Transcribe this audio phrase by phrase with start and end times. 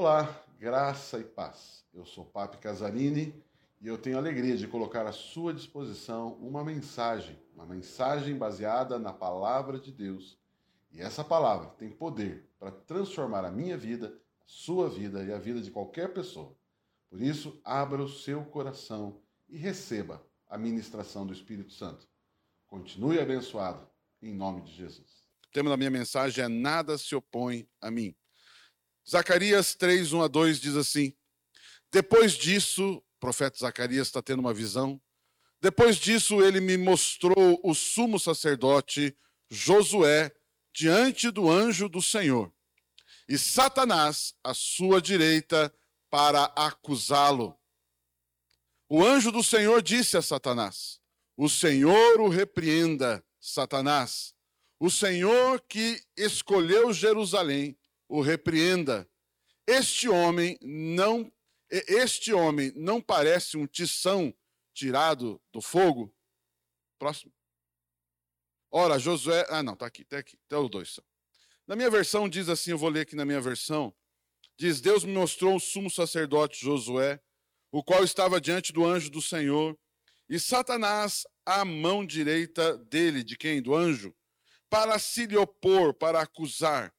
[0.00, 1.84] Olá, graça e paz.
[1.92, 3.34] Eu sou Papi Casarini
[3.80, 8.96] e eu tenho a alegria de colocar à sua disposição uma mensagem, uma mensagem baseada
[8.96, 10.38] na palavra de Deus.
[10.92, 15.38] E essa palavra tem poder para transformar a minha vida, a sua vida e a
[15.40, 16.56] vida de qualquer pessoa.
[17.10, 22.06] Por isso, abra o seu coração e receba a ministração do Espírito Santo.
[22.68, 23.84] Continue abençoado,
[24.22, 25.24] em nome de Jesus.
[25.48, 28.14] O tema da minha mensagem é Nada se opõe a mim.
[29.08, 31.14] Zacarias 3, 1 a 2 diz assim:
[31.90, 35.00] Depois disso, o profeta Zacarias está tendo uma visão.
[35.62, 39.16] Depois disso, ele me mostrou o sumo sacerdote
[39.50, 40.30] Josué
[40.74, 42.52] diante do anjo do Senhor,
[43.26, 45.74] e Satanás à sua direita
[46.10, 47.58] para acusá-lo.
[48.90, 51.00] O anjo do Senhor disse a Satanás:
[51.34, 54.34] O Senhor o repreenda, Satanás.
[54.78, 57.77] O Senhor que escolheu Jerusalém
[58.08, 59.08] o repreenda.
[59.66, 61.30] Este homem não
[61.70, 64.34] este homem não parece um tição
[64.72, 66.14] tirado do fogo?
[66.98, 67.32] Próximo.
[68.70, 69.46] Ora, Josué.
[69.50, 70.38] Ah, não, tá aqui, tá aqui.
[70.46, 71.04] Até os dois são.
[71.66, 73.94] Na minha versão diz assim, eu vou ler aqui na minha versão.
[74.56, 77.20] Diz: Deus me mostrou o sumo sacerdote Josué,
[77.70, 79.78] o qual estava diante do anjo do Senhor,
[80.28, 83.62] e Satanás à mão direita dele, de quem?
[83.62, 84.14] Do anjo,
[84.68, 86.94] para se lhe opor, para acusar.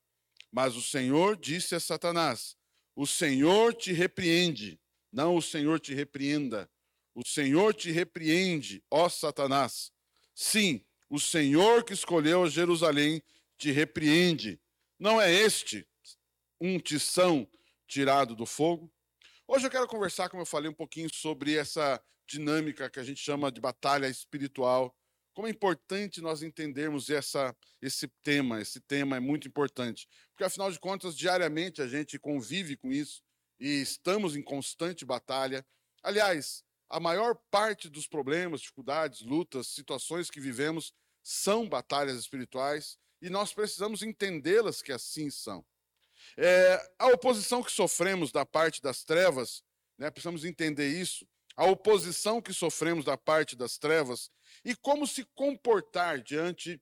[0.52, 2.56] Mas o Senhor disse a Satanás:
[2.96, 4.80] O Senhor te repreende,
[5.12, 6.70] não o Senhor te repreenda.
[7.14, 9.92] O Senhor te repreende, ó Satanás.
[10.34, 13.22] Sim, o Senhor que escolheu Jerusalém
[13.58, 14.60] te repreende.
[14.98, 15.88] Não é este
[16.62, 17.48] um tição
[17.88, 18.92] tirado do fogo?
[19.48, 23.20] Hoje eu quero conversar, como eu falei, um pouquinho sobre essa dinâmica que a gente
[23.20, 24.96] chama de batalha espiritual
[25.40, 28.60] como é importante nós entendermos essa, esse tema.
[28.60, 33.24] Esse tema é muito importante, porque afinal de contas, diariamente a gente convive com isso
[33.58, 35.66] e estamos em constante batalha.
[36.04, 40.94] Aliás, a maior parte dos problemas, dificuldades, lutas, situações que vivemos
[41.24, 45.66] são batalhas espirituais e nós precisamos entendê-las que assim são.
[46.36, 49.64] É, a oposição que sofremos da parte das trevas,
[49.98, 51.26] né, precisamos entender isso
[51.60, 54.32] a oposição que sofremos da parte das trevas
[54.64, 56.82] e como se comportar diante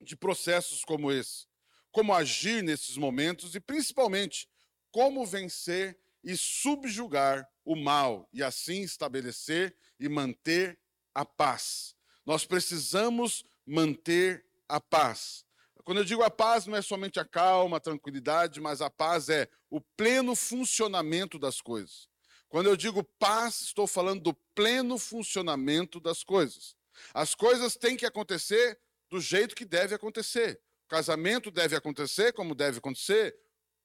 [0.00, 1.46] de processos como esse.
[1.90, 4.48] Como agir nesses momentos e, principalmente,
[4.90, 10.78] como vencer e subjugar o mal e assim estabelecer e manter
[11.14, 11.94] a paz.
[12.24, 15.44] Nós precisamos manter a paz.
[15.84, 19.28] Quando eu digo a paz, não é somente a calma, a tranquilidade, mas a paz
[19.28, 22.08] é o pleno funcionamento das coisas.
[22.48, 26.75] Quando eu digo paz, estou falando do pleno funcionamento das coisas.
[27.14, 28.78] As coisas têm que acontecer
[29.10, 30.60] do jeito que deve acontecer.
[30.86, 33.36] O casamento deve acontecer como deve acontecer.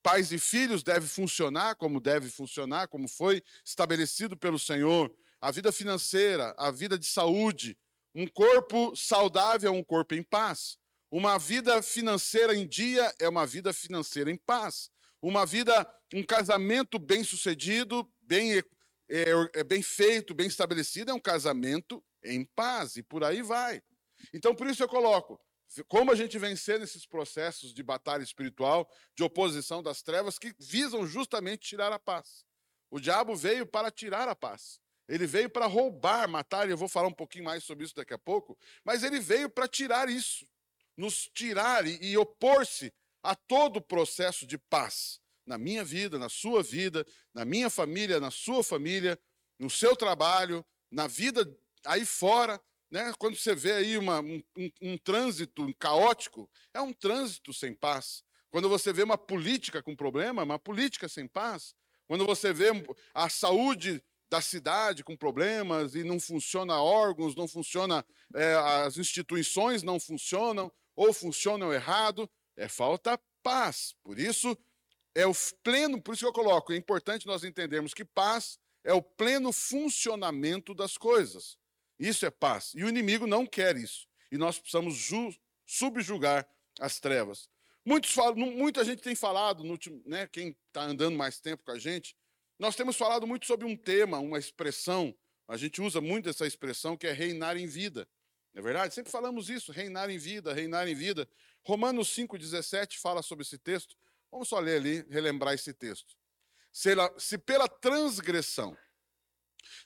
[0.03, 5.13] Pais e filhos devem funcionar como deve funcionar, como foi estabelecido pelo Senhor.
[5.39, 7.77] A vida financeira, a vida de saúde.
[8.13, 10.77] Um corpo saudável é um corpo em paz.
[11.09, 14.89] Uma vida financeira em dia é uma vida financeira em paz.
[15.21, 18.63] Uma vida, um casamento bem sucedido bem,
[19.11, 23.83] é, é bem feito, bem estabelecido, é um casamento em paz, e por aí vai.
[24.33, 25.39] Então, por isso eu coloco,
[25.87, 31.05] como a gente vencer nesses processos de batalha espiritual, de oposição das trevas, que visam
[31.05, 32.45] justamente tirar a paz.
[32.89, 34.79] O diabo veio para tirar a paz.
[35.09, 38.13] Ele veio para roubar, matar, e eu vou falar um pouquinho mais sobre isso daqui
[38.13, 40.47] a pouco, mas ele veio para tirar isso,
[40.95, 45.20] nos tirar e, e opor-se a todo o processo de paz
[45.51, 49.19] na minha vida, na sua vida, na minha família, na sua família,
[49.59, 51.45] no seu trabalho, na vida
[51.85, 52.57] aí fora.
[52.89, 53.11] Né?
[53.19, 58.23] Quando você vê aí uma, um, um, um trânsito caótico, é um trânsito sem paz.
[58.49, 61.75] Quando você vê uma política com problema, uma política sem paz.
[62.07, 62.67] Quando você vê
[63.13, 68.53] a saúde da cidade com problemas e não funciona órgãos, não funciona, é,
[68.85, 73.93] as instituições não funcionam ou funcionam errado, é falta paz.
[74.01, 74.57] Por isso,
[75.13, 75.33] é o
[75.63, 79.51] pleno, por isso que eu coloco, é importante nós entendermos que paz é o pleno
[79.51, 81.57] funcionamento das coisas.
[81.99, 82.71] Isso é paz.
[82.75, 84.07] E o inimigo não quer isso.
[84.31, 85.09] E nós precisamos
[85.65, 86.47] subjugar
[86.79, 87.49] as trevas.
[87.85, 91.79] Muitos falam, muita gente tem falado, no né, quem está andando mais tempo com a
[91.79, 92.15] gente,
[92.57, 95.15] nós temos falado muito sobre um tema, uma expressão,
[95.47, 98.07] a gente usa muito essa expressão que é reinar em vida.
[98.53, 98.93] Não é verdade?
[98.93, 101.27] Sempre falamos isso, reinar em vida, reinar em vida.
[101.63, 103.97] Romanos 5,17 fala sobre esse texto.
[104.31, 106.15] Vamos só ler ali, relembrar esse texto.
[106.71, 108.77] Se, ela, se pela transgressão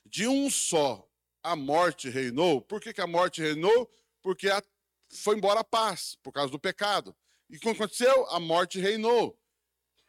[0.04, 1.06] de um só
[1.42, 3.90] a morte reinou, por que, que a morte reinou?
[4.22, 4.62] Porque a,
[5.10, 7.14] foi embora a paz, por causa do pecado.
[7.50, 8.26] E o que aconteceu?
[8.30, 9.38] A morte reinou.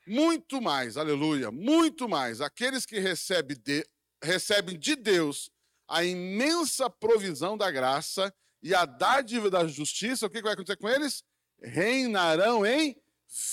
[0.05, 3.85] muito mais, aleluia, muito mais, aqueles que recebem de,
[4.23, 5.51] recebem de Deus
[5.87, 10.89] a imensa provisão da graça e a dádiva da justiça, o que vai acontecer com
[10.89, 11.23] eles?
[11.61, 12.95] Reinarão em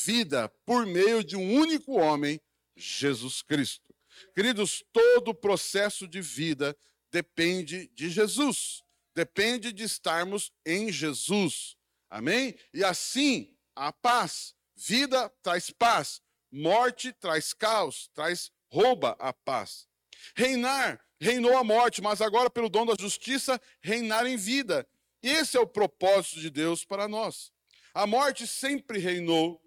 [0.05, 2.41] vida por meio de um único homem,
[2.77, 3.95] Jesus Cristo.
[4.35, 6.77] Queridos, todo o processo de vida
[7.11, 8.83] depende de Jesus,
[9.15, 11.77] depende de estarmos em Jesus.
[12.11, 12.55] Amém?
[12.73, 14.55] E assim, a paz.
[14.77, 19.87] Vida traz paz, morte traz caos, traz rouba a paz.
[20.35, 24.87] Reinar, reinou a morte, mas agora, pelo dom da justiça, reinar em vida.
[25.23, 27.53] Esse é o propósito de Deus para nós.
[27.95, 29.63] A morte sempre reinou,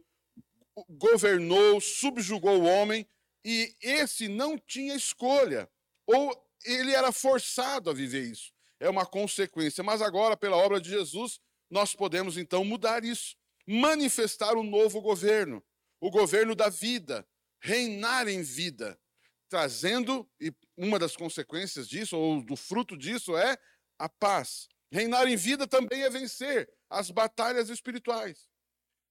[0.90, 3.08] governou, subjugou o homem,
[3.44, 5.70] e esse não tinha escolha,
[6.06, 6.36] ou
[6.66, 8.52] ele era forçado a viver isso.
[8.80, 9.84] É uma consequência.
[9.84, 11.40] Mas agora, pela obra de Jesus,
[11.70, 13.36] nós podemos então mudar isso,
[13.66, 15.64] manifestar um novo governo,
[16.00, 17.28] o governo da vida,
[17.62, 19.00] reinar em vida,
[19.50, 23.58] trazendo, e uma das consequências disso, ou do fruto disso, é
[23.98, 24.68] a paz.
[24.92, 28.48] Reinar em vida também é vencer as batalhas espirituais.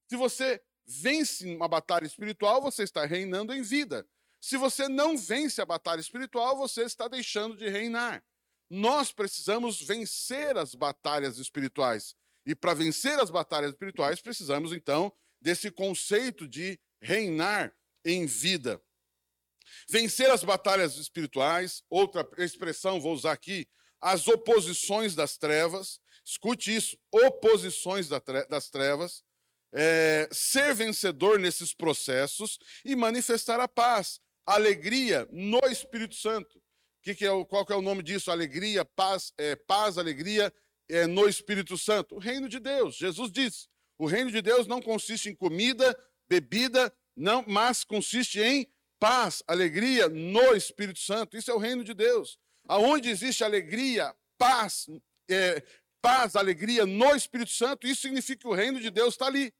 [0.08, 4.06] Se você vence uma batalha espiritual, você está reinando em vida.
[4.40, 8.22] Se você não vence a batalha espiritual, você está deixando de reinar.
[8.70, 12.14] Nós precisamos vencer as batalhas espirituais.
[12.44, 17.74] E para vencer as batalhas espirituais, precisamos então desse conceito de reinar
[18.04, 18.80] em vida.
[19.88, 23.68] Vencer as batalhas espirituais, outra expressão, vou usar aqui,
[24.00, 26.00] as oposições das trevas.
[26.24, 29.24] Escute isso: oposições das trevas.
[29.72, 36.62] É, ser vencedor nesses processos e manifestar a paz, alegria no Espírito Santo.
[37.02, 38.30] Que que é o, qual que é o nome disso?
[38.30, 40.52] Alegria, paz, é, paz alegria
[40.88, 42.16] é, no Espírito Santo.
[42.16, 42.96] O reino de Deus.
[42.96, 43.68] Jesus disse:
[43.98, 45.96] o reino de Deus não consiste em comida,
[46.28, 48.66] bebida, não, mas consiste em
[48.98, 51.36] paz, alegria no Espírito Santo.
[51.36, 52.38] Isso é o reino de Deus.
[52.68, 54.86] Aonde existe alegria, paz,
[55.30, 55.62] é,
[56.00, 59.52] paz, alegria no Espírito Santo, isso significa que o reino de Deus está ali.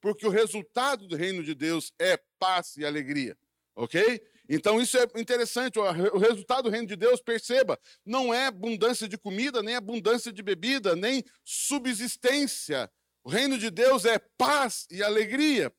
[0.00, 3.36] Porque o resultado do reino de Deus é paz e alegria.
[3.74, 4.20] Ok?
[4.48, 5.78] Então isso é interessante.
[5.78, 10.42] O resultado do reino de Deus, perceba, não é abundância de comida, nem abundância de
[10.42, 12.90] bebida, nem subsistência.
[13.22, 15.72] O reino de Deus é paz e alegria.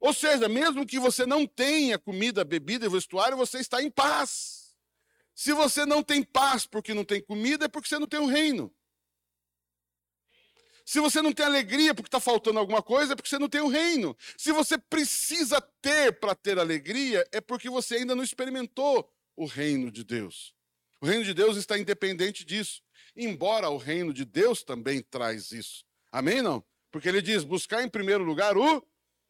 [0.00, 4.57] Ou seja, mesmo que você não tenha comida, bebida e vestuário, você está em paz.
[5.38, 8.24] Se você não tem paz porque não tem comida, é porque você não tem o
[8.24, 8.74] um reino.
[10.84, 13.60] Se você não tem alegria porque está faltando alguma coisa, é porque você não tem
[13.60, 14.16] o um reino.
[14.36, 19.92] Se você precisa ter para ter alegria, é porque você ainda não experimentou o reino
[19.92, 20.56] de Deus.
[21.00, 22.82] O reino de Deus está independente disso.
[23.14, 25.84] Embora o reino de Deus também traz isso.
[26.10, 26.64] Amém, não?
[26.90, 28.84] Porque ele diz: buscar em primeiro lugar o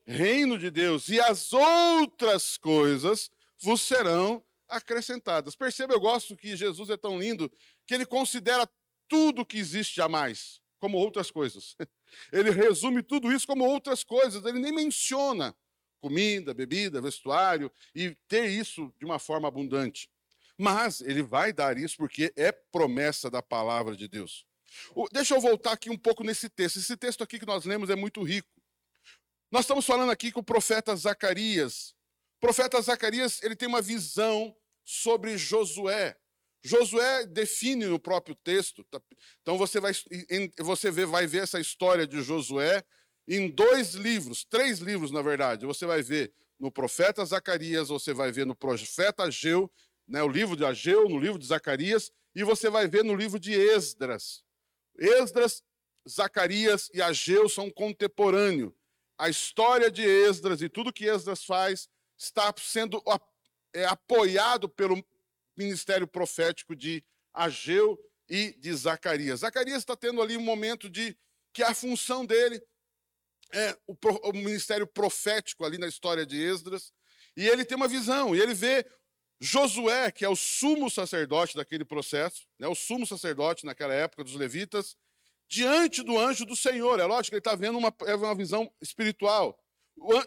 [0.06, 3.30] reino de Deus, e as outras coisas
[3.60, 5.56] vos serão acrescentadas.
[5.56, 7.50] Perceba, eu gosto que Jesus é tão lindo
[7.86, 8.68] que ele considera
[9.08, 11.76] tudo que existe jamais como outras coisas.
[12.32, 15.54] Ele resume tudo isso como outras coisas, ele nem menciona
[16.00, 20.08] comida, bebida, vestuário e ter isso de uma forma abundante.
[20.56, 24.46] Mas ele vai dar isso porque é promessa da palavra de Deus.
[25.12, 26.78] Deixa eu voltar aqui um pouco nesse texto.
[26.78, 28.48] Esse texto aqui que nós lemos é muito rico.
[29.50, 31.94] Nós estamos falando aqui com o profeta Zacarias.
[32.36, 34.54] O profeta Zacarias, ele tem uma visão
[34.88, 36.16] sobre Josué.
[36.62, 38.82] Josué define no próprio texto.
[38.84, 39.00] Tá?
[39.42, 39.92] Então você vai
[40.60, 42.82] você vai ver essa história de Josué
[43.26, 45.66] em dois livros, três livros na verdade.
[45.66, 49.70] Você vai ver no profeta Zacarias, você vai ver no profeta Ageu,
[50.06, 53.38] né, o livro de Ageu, no livro de Zacarias, e você vai ver no livro
[53.38, 54.42] de Esdras.
[54.98, 55.62] Esdras,
[56.08, 58.72] Zacarias e Ageu são contemporâneos
[59.18, 63.02] a história de Esdras e tudo que Esdras faz está sendo
[63.74, 65.04] é, apoiado pelo
[65.56, 67.98] ministério profético de Ageu
[68.28, 69.40] e de Zacarias.
[69.40, 71.16] Zacarias está tendo ali um momento de
[71.52, 72.62] que a função dele
[73.52, 73.96] é o,
[74.28, 76.92] o ministério profético ali na história de Esdras,
[77.36, 78.84] e ele tem uma visão, e ele vê
[79.40, 84.34] Josué, que é o sumo sacerdote daquele processo, né, o sumo sacerdote naquela época dos
[84.34, 84.96] levitas,
[85.48, 86.98] diante do anjo do Senhor.
[87.00, 89.58] É lógico que ele está vendo uma, é uma visão espiritual.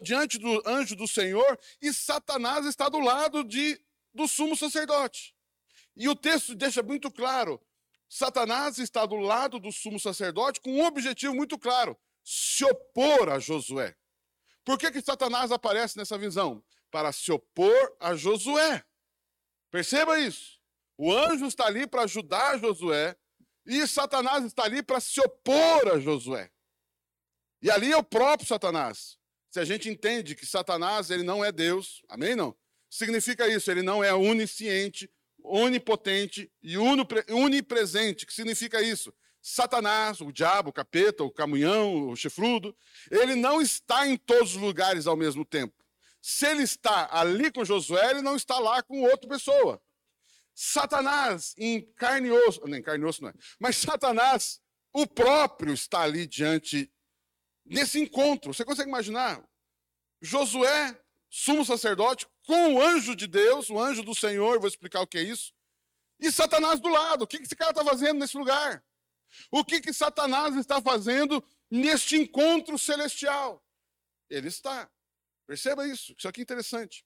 [0.01, 3.79] Diante do anjo do Senhor, e Satanás está do lado de,
[4.13, 5.35] do sumo sacerdote.
[5.95, 7.61] E o texto deixa muito claro:
[8.09, 13.39] Satanás está do lado do sumo sacerdote com um objetivo muito claro: se opor a
[13.39, 13.95] Josué.
[14.63, 16.63] Por que, que Satanás aparece nessa visão?
[16.91, 18.83] Para se opor a Josué.
[19.71, 20.59] Perceba isso.
[20.97, 23.15] O anjo está ali para ajudar Josué
[23.65, 26.51] e Satanás está ali para se opor a Josué.
[27.61, 29.17] E ali é o próprio Satanás.
[29.51, 32.55] Se a gente entende que Satanás ele não é Deus, amém não?
[32.89, 35.11] Significa isso, ele não é onisciente,
[35.43, 38.25] onipotente e unipresente.
[38.25, 39.13] que significa isso?
[39.41, 42.73] Satanás, o diabo, o capeta, o camunhão, o chifrudo,
[43.09, 45.73] ele não está em todos os lugares ao mesmo tempo.
[46.21, 49.81] Se ele está ali com Josué, ele não está lá com outra pessoa.
[50.53, 54.61] Satanás, em carne e osso, nem carne e osso não é, mas Satanás,
[54.93, 56.89] o próprio, está ali diante
[57.71, 58.53] desse encontro.
[58.53, 59.43] Você consegue imaginar?
[60.21, 60.99] Josué,
[61.29, 65.17] sumo sacerdote, com o anjo de Deus, o anjo do Senhor, vou explicar o que
[65.17, 65.53] é isso,
[66.19, 67.23] e Satanás do lado.
[67.23, 68.83] O que esse cara está fazendo nesse lugar?
[69.49, 73.63] O que, que Satanás está fazendo neste encontro celestial?
[74.29, 74.91] Ele está.
[75.47, 77.03] Perceba isso, isso aqui é interessante.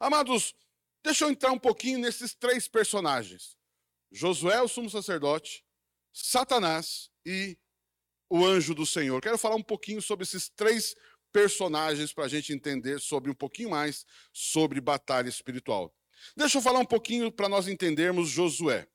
[0.00, 0.54] Amados,
[1.02, 3.58] deixa eu entrar um pouquinho nesses três personagens:
[4.10, 5.64] Josué, o sumo sacerdote,
[6.12, 7.58] Satanás e
[8.34, 9.20] o anjo do Senhor.
[9.20, 10.96] Quero falar um pouquinho sobre esses três
[11.32, 15.94] personagens para a gente entender sobre um pouquinho mais sobre batalha espiritual.
[16.36, 18.88] Deixa eu falar um pouquinho para nós entendermos Josué.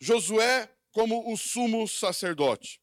[0.00, 2.80] Josué como o sumo sacerdote.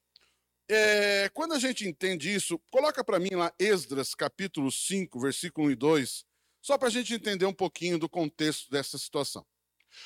[0.69, 5.71] É, quando a gente entende isso, coloca para mim lá Esdras, capítulo 5, versículo 1
[5.71, 6.25] e 2,
[6.61, 9.45] só para a gente entender um pouquinho do contexto dessa situação.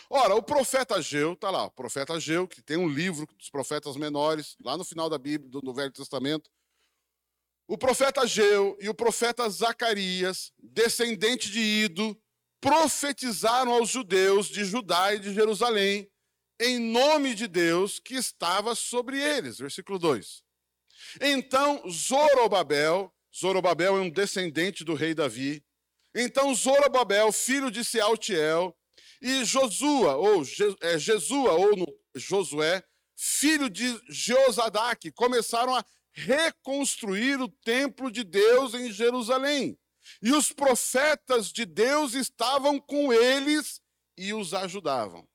[0.09, 3.95] Ora, o profeta Ageu, está lá, o profeta Ageu, que tem um livro dos profetas
[3.95, 6.49] menores, lá no final da Bíblia, do, do Velho Testamento.
[7.67, 12.17] O profeta Ageu e o profeta Zacarias, descendente de Ido,
[12.61, 16.09] profetizaram aos judeus de Judá e de Jerusalém
[16.59, 19.57] em nome de Deus que estava sobre eles.
[19.57, 20.43] Versículo 2.
[21.21, 25.63] Então Zorobabel, Zorobabel é um descendente do rei Davi.
[26.13, 28.75] Então Zorobabel, filho de Sealtiel,
[29.22, 30.43] e Josua, ou
[30.81, 32.84] é, Jesua, ou no, Josué,
[33.15, 39.77] filho de Jeozadak, começaram a reconstruir o templo de Deus em Jerusalém.
[40.22, 43.81] E os profetas de Deus estavam com eles
[44.17, 45.27] e os ajudavam.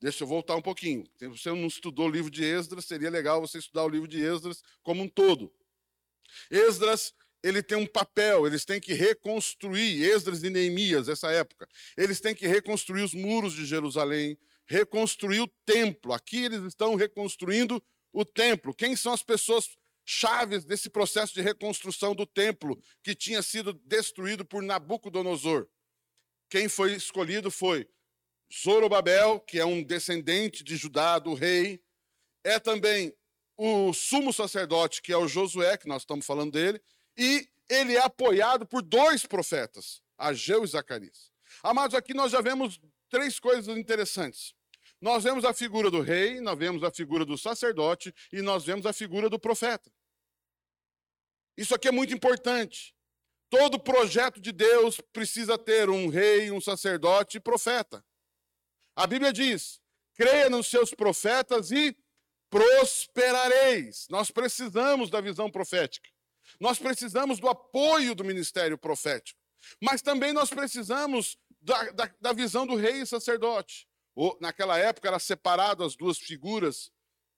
[0.00, 1.04] Deixa eu voltar um pouquinho.
[1.18, 4.20] Se você não estudou o livro de Esdras, seria legal você estudar o livro de
[4.20, 5.52] Esdras como um todo.
[6.50, 11.68] Esdras, ele tem um papel, eles têm que reconstruir, Esdras e Neemias, essa época.
[11.96, 16.12] Eles têm que reconstruir os muros de Jerusalém, reconstruir o templo.
[16.12, 17.82] Aqui eles estão reconstruindo
[18.12, 18.74] o templo.
[18.74, 24.44] Quem são as pessoas chaves desse processo de reconstrução do templo que tinha sido destruído
[24.44, 25.66] por Nabucodonosor?
[26.50, 27.88] Quem foi escolhido foi
[28.52, 31.80] Zorobabel, que é um descendente de Judá, do rei,
[32.42, 33.14] é também
[33.56, 36.80] o sumo sacerdote, que é o Josué, que nós estamos falando dele,
[37.20, 41.30] e ele é apoiado por dois profetas, Ageu e Zacarias.
[41.62, 44.54] Amados, aqui nós já vemos três coisas interessantes.
[44.98, 48.86] Nós vemos a figura do rei, nós vemos a figura do sacerdote e nós vemos
[48.86, 49.92] a figura do profeta.
[51.58, 52.94] Isso aqui é muito importante.
[53.50, 58.02] Todo projeto de Deus precisa ter um rei, um sacerdote e profeta.
[58.96, 59.78] A Bíblia diz:
[60.14, 61.94] creia nos seus profetas e
[62.48, 64.06] prosperareis.
[64.08, 66.08] Nós precisamos da visão profética.
[66.60, 69.40] Nós precisamos do apoio do ministério profético.
[69.80, 73.88] Mas também nós precisamos da, da, da visão do rei e sacerdote.
[74.14, 76.90] Ou, naquela época era separado as duas figuras,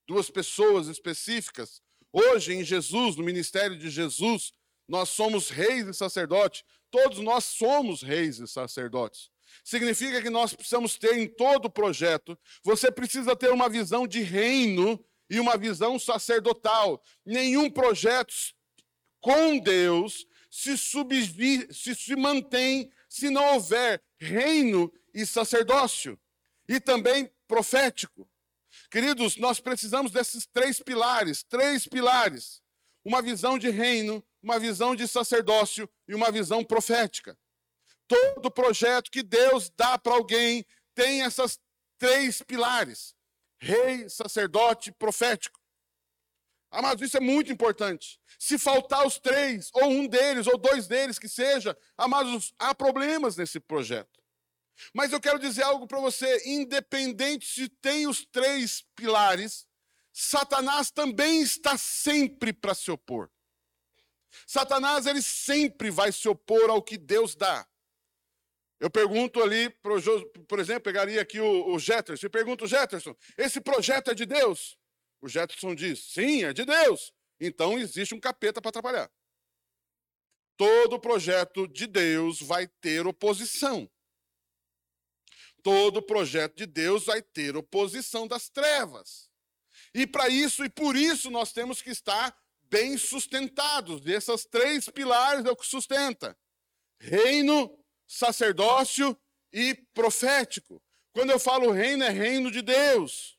[0.06, 1.80] duas pessoas específicas.
[2.12, 4.52] Hoje, em Jesus, no ministério de Jesus,
[4.88, 6.64] nós somos reis e sacerdotes.
[6.90, 9.30] Todos nós somos reis e sacerdotes
[9.64, 14.20] significa que nós precisamos ter em todo o projeto, você precisa ter uma visão de
[14.20, 17.02] reino e uma visão sacerdotal.
[17.24, 18.34] Nenhum projeto
[19.22, 26.20] com Deus se, se, se mantém se não houver reino e sacerdócio,
[26.68, 28.28] e também profético.
[28.90, 32.62] Queridos, nós precisamos desses três pilares três pilares:
[33.04, 37.38] uma visão de reino, uma visão de sacerdócio e uma visão profética.
[38.08, 41.58] Todo projeto que Deus dá para alguém tem essas
[41.98, 43.14] três pilares:
[43.60, 45.61] rei, sacerdote, profético.
[46.72, 48.18] Amados, isso é muito importante.
[48.38, 53.36] Se faltar os três, ou um deles, ou dois deles que seja, amados, há problemas
[53.36, 54.18] nesse projeto.
[54.94, 59.66] Mas eu quero dizer algo para você: independente se tem os três pilares,
[60.14, 63.30] Satanás também está sempre para se opor.
[64.46, 67.68] Satanás ele sempre vai se opor ao que Deus dá.
[68.80, 69.68] Eu pergunto ali,
[70.48, 74.76] por exemplo, pegaria aqui o, o Jetterson, e pergunto, Jetterson, esse projeto é de Deus?
[75.22, 77.12] O Jetterson diz, sim, é de Deus.
[77.40, 79.10] Então existe um capeta para atrapalhar.
[80.56, 83.88] Todo projeto de Deus vai ter oposição.
[85.62, 89.30] Todo projeto de Deus vai ter oposição das trevas.
[89.94, 94.04] E para isso e por isso nós temos que estar bem sustentados.
[94.04, 96.36] Esses três pilares é o que sustenta:
[96.98, 99.16] reino, sacerdócio
[99.52, 100.82] e profético.
[101.12, 103.38] Quando eu falo reino, é reino de Deus.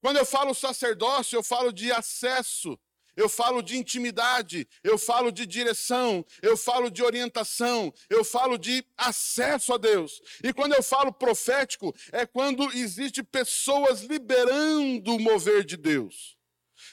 [0.00, 2.78] Quando eu falo sacerdócio, eu falo de acesso,
[3.18, 8.86] eu falo de intimidade, eu falo de direção, eu falo de orientação, eu falo de
[8.96, 10.22] acesso a Deus.
[10.42, 16.38] E quando eu falo profético, é quando existe pessoas liberando o mover de Deus.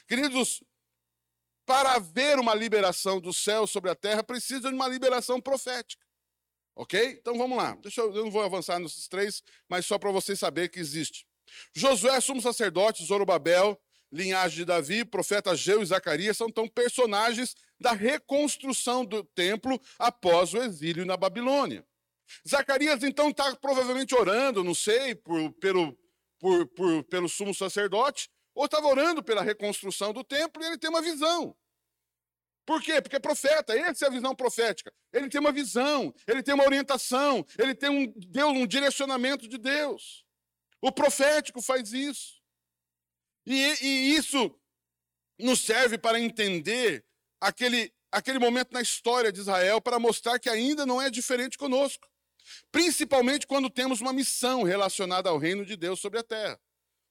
[0.08, 0.64] Queridos,
[1.64, 6.04] para haver uma liberação do céu sobre a terra, precisa de uma liberação profética.
[6.74, 7.18] Ok?
[7.20, 7.76] Então vamos lá.
[7.76, 11.24] Deixa eu, eu não vou avançar nesses três, mas só para vocês saberem que existe.
[11.74, 13.80] Josué, sumo sacerdote, Zorobabel,
[14.12, 20.54] linhagem de Davi, profeta Geu e Zacarias são então personagens da reconstrução do templo após
[20.54, 21.86] o exílio na Babilônia.
[22.48, 25.96] Zacarias então está provavelmente orando, não sei, por, pelo,
[26.38, 30.90] por, por, pelo sumo sacerdote, ou estava orando pela reconstrução do templo e ele tem
[30.90, 31.56] uma visão.
[32.64, 33.00] Por quê?
[33.00, 34.92] Porque é profeta, essa é a visão profética.
[35.12, 39.56] Ele tem uma visão, ele tem uma orientação, ele tem um Deus, um direcionamento de
[39.56, 40.25] Deus.
[40.86, 42.40] O profético faz isso.
[43.44, 44.56] E, e isso
[45.36, 47.04] nos serve para entender
[47.40, 52.08] aquele, aquele momento na história de Israel para mostrar que ainda não é diferente conosco.
[52.70, 56.56] Principalmente quando temos uma missão relacionada ao reino de Deus sobre a terra.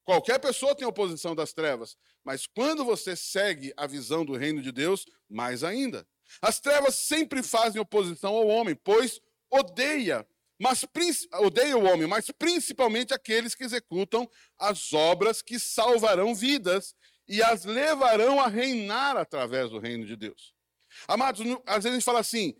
[0.05, 4.71] Qualquer pessoa tem oposição das trevas, mas quando você segue a visão do reino de
[4.71, 6.07] Deus, mais ainda.
[6.41, 9.19] As trevas sempre fazem oposição ao homem, pois
[9.51, 10.25] odeia
[10.59, 10.85] mas
[11.33, 16.95] odeia o homem, mas principalmente aqueles que executam as obras que salvarão vidas
[17.27, 20.53] e as levarão a reinar através do reino de Deus.
[21.07, 22.55] Amados, às vezes a gente fala assim: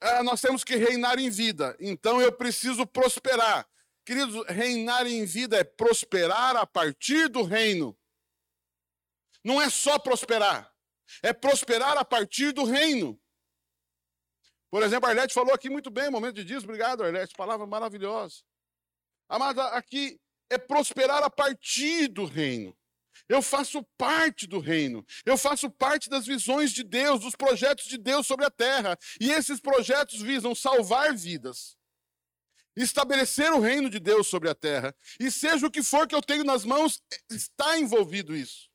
[0.00, 3.68] ah, nós temos que reinar em vida, então eu preciso prosperar.
[4.04, 7.96] Queridos, reinar em vida é prosperar a partir do reino.
[9.44, 10.72] Não é só prosperar,
[11.22, 13.20] é prosperar a partir do reino.
[14.72, 16.64] Por exemplo, a Arlete falou aqui muito bem, momento de dias.
[16.64, 17.34] Obrigado, Arlete.
[17.36, 18.36] Palavra maravilhosa.
[19.28, 22.74] Amada, aqui é prosperar a partir do reino.
[23.28, 25.04] Eu faço parte do reino.
[25.26, 28.98] Eu faço parte das visões de Deus, dos projetos de Deus sobre a terra.
[29.20, 31.76] E esses projetos visam salvar vidas,
[32.74, 34.96] estabelecer o reino de Deus sobre a terra.
[35.20, 36.98] E seja o que for que eu tenho nas mãos,
[37.30, 38.70] está envolvido isso.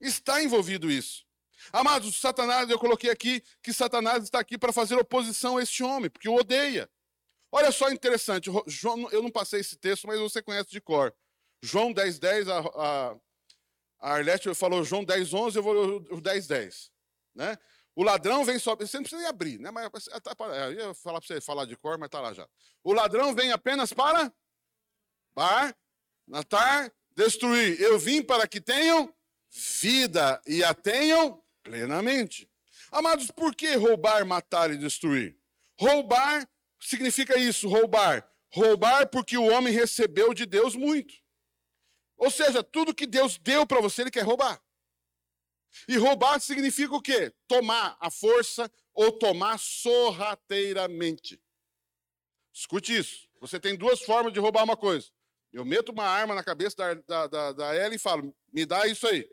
[0.00, 1.25] Está envolvido isso.
[1.72, 6.10] Amados, Satanás, eu coloquei aqui que Satanás está aqui para fazer oposição a este homem,
[6.10, 6.90] porque o odeia.
[7.50, 11.14] Olha só interessante, João, eu não passei esse texto, mas você conhece de cor.
[11.62, 13.16] João 10, 10, a, a,
[14.00, 16.90] a Arlete falou João 10, 11, eu vou o 10, 10.
[17.34, 17.58] Né?
[17.94, 18.76] O ladrão vem só.
[18.76, 19.70] Você não precisa nem abrir, né?
[19.70, 20.36] Mas tá,
[20.68, 22.46] eu ia falar para você falar de cor, mas está lá já.
[22.84, 24.30] O ladrão vem apenas para
[25.34, 25.74] bar,
[26.26, 27.80] matar, destruir.
[27.80, 29.12] Eu vim para que tenham
[29.50, 32.48] vida e a tenham Plenamente.
[32.92, 35.36] Amados, por que roubar, matar e destruir?
[35.76, 36.48] Roubar
[36.80, 38.24] significa isso, roubar.
[38.52, 41.12] Roubar porque o homem recebeu de Deus muito.
[42.16, 44.62] Ou seja, tudo que Deus deu para você, ele quer roubar.
[45.88, 47.34] E roubar significa o quê?
[47.48, 51.42] Tomar a força ou tomar sorrateiramente.
[52.54, 53.28] Escute isso.
[53.40, 55.10] Você tem duas formas de roubar uma coisa.
[55.52, 59.06] Eu meto uma arma na cabeça da, da, da, da e falo: me dá isso
[59.08, 59.28] aí.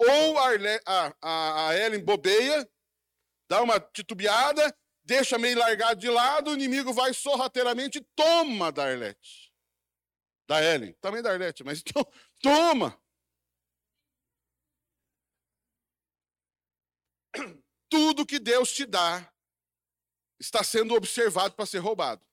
[0.00, 0.48] Ou a,
[0.86, 2.66] a, a, a Ellen bobeia,
[3.46, 8.86] dá uma titubeada, deixa meio largado de lado, o inimigo vai sorrateiramente e toma da
[8.86, 9.52] Arlete.
[10.48, 12.02] Da Ellen, também da Arlete, mas então,
[12.40, 12.98] toma.
[17.90, 19.30] Tudo que Deus te dá
[20.40, 22.24] está sendo observado para ser roubado.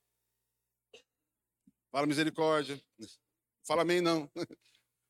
[1.92, 2.82] Fala misericórdia.
[3.66, 4.30] Fala amém, não.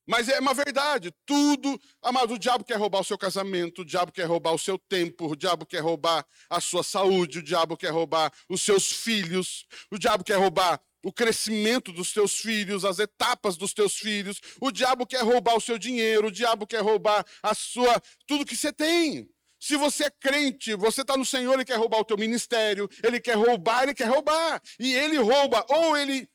[0.09, 4.11] Mas é uma verdade, tudo, amado, o diabo quer roubar o seu casamento, o diabo
[4.11, 7.91] quer roubar o seu tempo, o diabo quer roubar a sua saúde, o diabo quer
[7.91, 13.59] roubar os seus filhos, o diabo quer roubar o crescimento dos teus filhos, as etapas
[13.59, 17.55] dos teus filhos, o diabo quer roubar o seu dinheiro, o diabo quer roubar a
[17.55, 19.29] sua tudo que você tem.
[19.61, 23.21] Se você é crente, você está no Senhor, ele quer roubar o teu ministério, ele
[23.21, 24.63] quer roubar, ele quer roubar.
[24.79, 26.29] E ele rouba, ou ele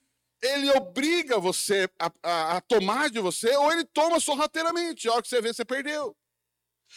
[0.44, 5.08] ele obriga você a, a, a, tomar de você, ou ele toma sorrateiramente.
[5.08, 6.16] A hora que você vê, você perdeu.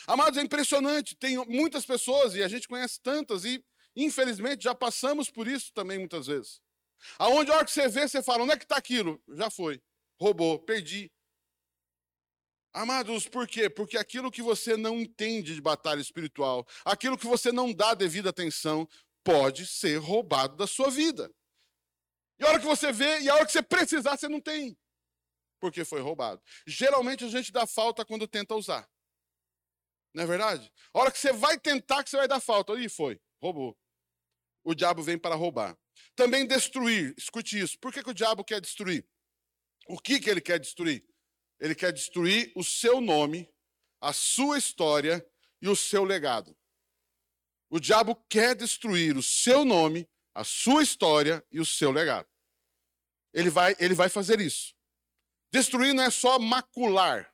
[0.07, 1.17] Amados, é impressionante.
[1.17, 5.99] Tem muitas pessoas, e a gente conhece tantas, e infelizmente já passamos por isso também
[5.99, 6.61] muitas vezes.
[7.19, 9.23] Aonde a hora que você vê, você fala: onde é que está aquilo?
[9.29, 9.81] Já foi.
[10.21, 11.11] Roubou, perdi.
[12.73, 13.71] Amados, por quê?
[13.71, 18.29] Porque aquilo que você não entende de batalha espiritual, aquilo que você não dá devida
[18.29, 18.87] atenção,
[19.25, 21.31] pode ser roubado da sua vida.
[22.39, 24.79] E a hora que você vê, e a hora que você precisar, você não tem.
[25.59, 26.43] Porque foi roubado.
[26.67, 28.89] Geralmente a gente dá falta quando tenta usar.
[30.13, 30.73] Não é verdade?
[30.95, 32.75] A hora que você vai tentar, que você vai dar falta.
[32.75, 33.77] Aí foi, roubou.
[34.65, 35.79] O diabo vem para roubar.
[36.15, 37.15] Também destruir.
[37.17, 37.79] Escute isso.
[37.79, 39.07] Por que, que o diabo quer destruir?
[39.89, 41.07] O que, que ele quer destruir?
[41.61, 43.49] Ele quer destruir o seu nome,
[44.01, 45.27] a sua história
[45.61, 46.57] e o seu legado.
[47.71, 52.29] O diabo quer destruir o seu nome, a sua história e o seu legado.
[53.33, 54.75] Ele vai, ele vai fazer isso.
[55.51, 57.33] Destruir não é só macular,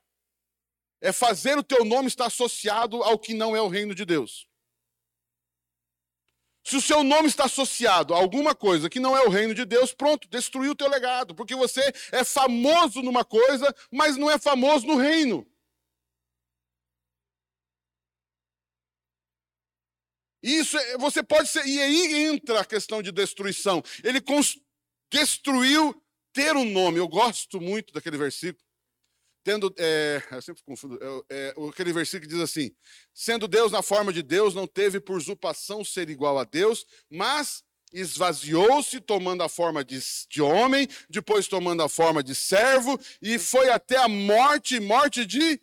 [1.01, 4.47] é fazer o teu nome estar associado ao que não é o reino de Deus.
[6.63, 9.65] Se o seu nome está associado a alguma coisa que não é o reino de
[9.65, 14.39] Deus, pronto, destruiu o teu legado, porque você é famoso numa coisa, mas não é
[14.39, 15.45] famoso no reino.
[20.43, 23.81] Isso, é, você pode ser, e aí entra a questão de destruição.
[24.03, 24.19] Ele
[25.09, 25.95] destruiu
[26.33, 26.99] ter um nome.
[26.99, 28.63] Eu gosto muito daquele versículo
[29.43, 30.97] tendo, é, eu sempre confundo,
[31.29, 32.71] é, é, aquele versículo que diz assim:
[33.13, 37.63] sendo Deus na forma de Deus, não teve por usurpação ser igual a Deus, mas
[37.91, 43.69] esvaziou-se, tomando a forma de, de homem, depois tomando a forma de servo, e foi
[43.69, 45.61] até a morte morte de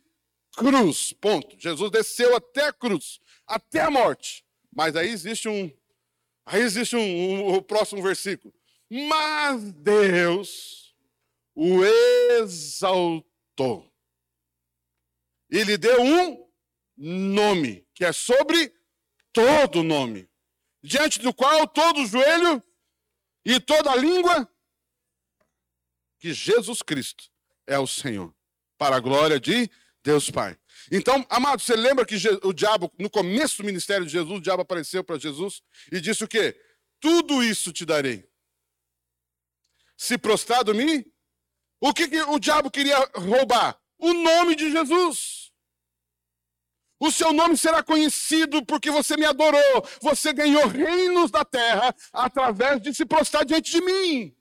[0.57, 1.13] cruz.
[1.15, 1.57] Ponto.
[1.59, 4.45] Jesus desceu até a cruz, até a morte.
[4.73, 5.71] Mas aí existe um.
[6.47, 8.53] Aí existe um, um, o próximo versículo.
[8.89, 10.95] Mas Deus
[11.55, 11.85] o
[12.41, 13.91] exaltou.
[15.51, 16.49] E lhe deu um
[16.97, 18.73] nome, que é sobre
[19.33, 20.29] todo nome,
[20.83, 22.63] diante do qual todo joelho
[23.45, 24.49] e toda língua
[26.19, 27.31] que Jesus Cristo
[27.67, 28.35] é o Senhor,
[28.77, 29.71] para a glória de
[30.03, 30.60] Deus Pai.
[30.91, 34.63] Então, amado, você lembra que o diabo, no começo do ministério de Jesus, o diabo
[34.63, 36.59] apareceu para Jesus e disse o quê?
[37.01, 38.29] Tudo isso te darei.
[39.97, 41.05] Se prostrado me
[41.81, 43.81] o que, que o diabo queria roubar?
[43.99, 45.51] O nome de Jesus.
[46.99, 49.89] O seu nome será conhecido porque você me adorou.
[50.03, 54.37] Você ganhou reinos da terra através de se prostrar diante de mim.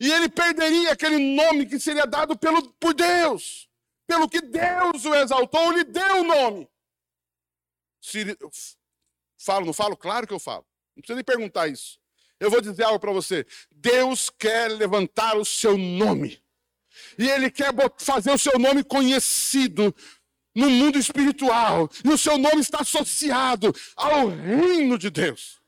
[0.00, 3.69] E ele perderia aquele nome que seria dado pelo, por Deus.
[4.10, 6.68] Pelo que Deus o exaltou, lhe deu o nome.
[8.00, 8.36] Se,
[9.38, 9.96] falo, não falo?
[9.96, 10.66] Claro que eu falo.
[10.96, 11.96] Não precisa nem perguntar isso.
[12.40, 13.46] Eu vou dizer algo para você.
[13.70, 16.42] Deus quer levantar o seu nome.
[17.16, 19.94] E Ele quer fazer o seu nome conhecido
[20.56, 21.88] no mundo espiritual.
[22.04, 25.60] E o seu nome está associado ao reino de Deus.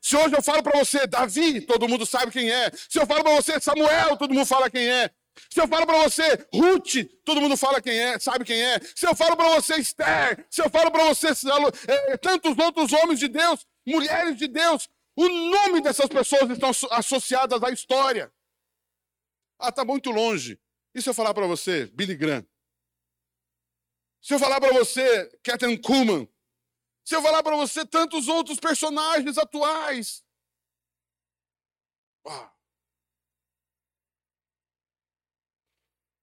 [0.00, 2.70] Se hoje eu falo para você Davi, todo mundo sabe quem é.
[2.88, 5.10] Se eu falo para você Samuel, todo mundo fala quem é.
[5.50, 8.78] Se eu falo para você Ruth, todo mundo fala quem é, sabe quem é.
[8.94, 11.28] Se eu falo para você Esther, se eu falo para você
[11.88, 17.62] é, tantos outros homens de Deus, mulheres de Deus, o nome dessas pessoas estão associadas
[17.62, 18.32] à história.
[19.58, 20.60] Ah, está muito longe.
[20.94, 22.46] E se eu falar para você, Billy Graham?
[24.20, 26.28] Se eu falar para você, Catherine Kuhlman?
[27.04, 30.24] Se eu falar para você tantos outros personagens atuais?
[32.26, 32.51] Ah.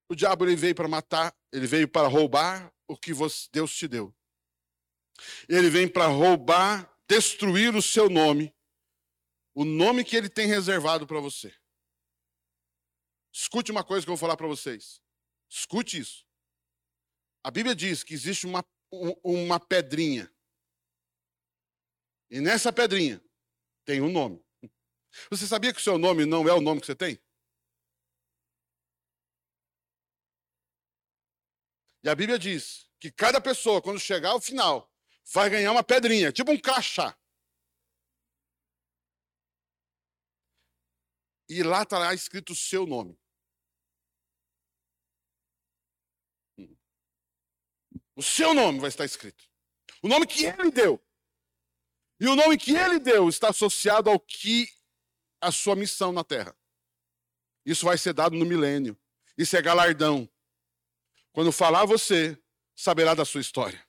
[0.09, 3.11] O diabo ele veio para matar, ele veio para roubar o que
[3.53, 4.13] Deus te deu.
[5.47, 8.53] Ele vem para roubar, destruir o seu nome
[9.59, 11.53] o nome que ele tem reservado para você.
[13.29, 15.01] Escute uma coisa que eu vou falar para vocês.
[15.49, 16.25] Escute isso.
[17.43, 18.65] A Bíblia diz que existe uma,
[19.21, 20.33] uma pedrinha.
[22.29, 23.21] E nessa pedrinha
[23.83, 24.41] tem um nome.
[25.29, 27.19] Você sabia que o seu nome não é o nome que você tem?
[32.03, 34.91] E a Bíblia diz que cada pessoa, quando chegar ao final,
[35.33, 37.15] vai ganhar uma pedrinha, tipo um crachá.
[41.49, 43.17] e lá estará escrito o seu nome.
[48.15, 49.43] O seu nome vai estar escrito.
[50.03, 51.03] O nome que ele deu.
[52.19, 54.69] E o nome que ele deu está associado ao que
[55.41, 56.55] a sua missão na terra.
[57.65, 58.99] Isso vai ser dado no milênio.
[59.37, 60.29] Isso é galardão.
[61.31, 62.37] Quando falar você,
[62.75, 63.85] saberá da sua história.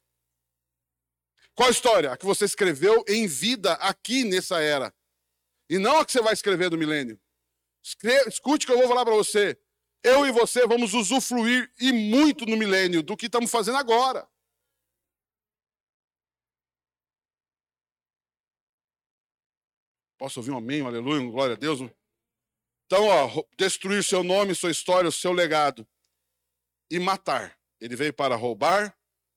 [1.55, 2.13] Qual história?
[2.13, 4.95] A que você escreveu em vida aqui nessa era.
[5.69, 7.21] E não a que você vai escrever no milênio.
[8.27, 9.59] Escute o que eu vou falar para você.
[10.03, 14.29] Eu e você vamos usufruir e muito no milênio do que estamos fazendo agora.
[20.19, 21.81] Posso ouvir um amém, um aleluia, um glória a Deus?
[22.87, 25.87] Então, ó, destruir seu nome, sua história, o seu legado
[26.91, 27.57] e matar.
[27.81, 28.95] Ele veio para roubar,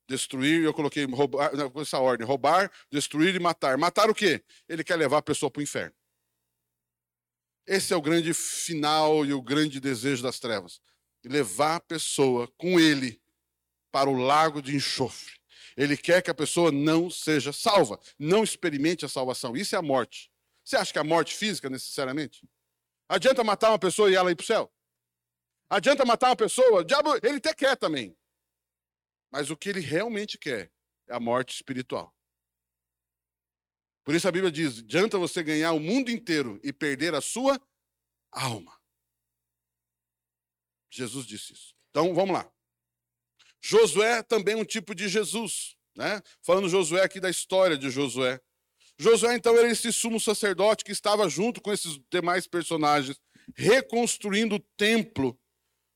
[0.08, 3.78] destruir, eu coloquei roubar, essa ordem, roubar, destruir e matar.
[3.78, 4.44] Matar o quê?
[4.68, 5.96] Ele quer levar a pessoa para o inferno.
[7.66, 10.82] Esse é o grande final e o grande desejo das trevas.
[11.24, 13.22] Levar a pessoa com ele
[13.92, 15.34] para o lago de enxofre.
[15.78, 19.56] Ele quer que a pessoa não seja salva, não experimente a salvação.
[19.56, 20.30] Isso é a morte.
[20.64, 22.48] Você acha que é a morte física, necessariamente?
[23.08, 24.73] Adianta matar uma pessoa e ela ir para o céu?
[25.70, 26.82] Adianta matar uma pessoa?
[26.82, 28.16] O diabo, ele até quer também.
[29.32, 30.72] Mas o que ele realmente quer
[31.08, 32.14] é a morte espiritual.
[34.04, 37.60] Por isso a Bíblia diz: adianta você ganhar o mundo inteiro e perder a sua
[38.32, 38.78] alma.
[40.92, 41.76] Jesus disse isso.
[41.90, 42.52] Então vamos lá.
[43.62, 46.22] Josué também é um tipo de Jesus, né?
[46.42, 48.40] Falando Josué aqui da história de Josué.
[49.00, 53.20] Josué então era esse sumo sacerdote que estava junto com esses demais personagens
[53.56, 55.40] reconstruindo o templo,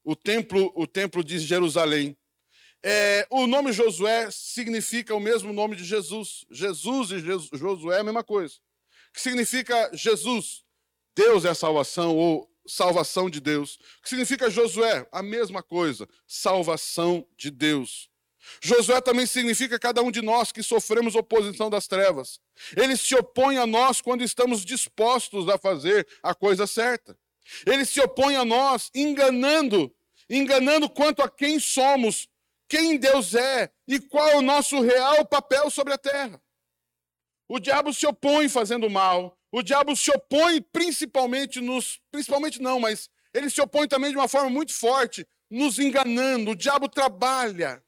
[0.08, 2.18] o templo, o templo de Jerusalém.
[2.82, 6.46] É, o nome Josué significa o mesmo nome de Jesus.
[6.50, 8.56] Jesus e Josué é a mesma coisa.
[9.14, 10.64] Que significa Jesus,
[11.14, 13.78] Deus é a salvação, ou salvação de Deus.
[14.02, 15.06] Que significa Josué?
[15.12, 18.10] A mesma coisa, salvação de Deus.
[18.62, 22.40] Josué também significa cada um de nós que sofremos oposição das trevas.
[22.78, 27.18] Ele se opõe a nós quando estamos dispostos a fazer a coisa certa.
[27.66, 29.94] Ele se opõe a nós enganando,
[30.30, 32.28] enganando quanto a quem somos,
[32.68, 36.42] quem Deus é e qual é o nosso real papel sobre a terra.
[37.48, 39.38] O diabo se opõe fazendo mal.
[39.52, 42.02] O diabo se opõe principalmente nos.
[42.12, 46.52] Principalmente não, mas ele se opõe também de uma forma muito forte, nos enganando.
[46.52, 47.82] O diabo trabalha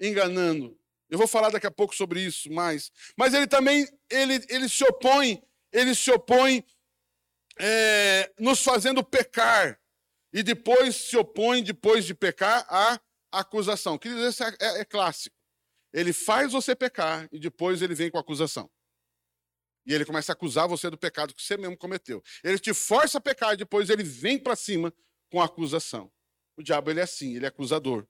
[0.00, 0.78] enganando.
[1.10, 2.92] Eu vou falar daqui a pouco sobre isso mais.
[3.16, 6.64] Mas ele também ele, ele se opõe, ele se opõe
[7.58, 9.78] é, nos fazendo pecar.
[10.32, 13.98] E depois se opõe, depois de pecar, à acusação.
[13.98, 15.36] Queridos, esse é, é, é clássico.
[15.92, 18.70] Ele faz você pecar e depois ele vem com a acusação.
[19.84, 22.22] E ele começa a acusar você do pecado que você mesmo cometeu.
[22.42, 24.92] Ele te força a pecar e depois ele vem para cima
[25.30, 26.10] com acusação.
[26.56, 28.06] O diabo ele é assim, ele é acusador.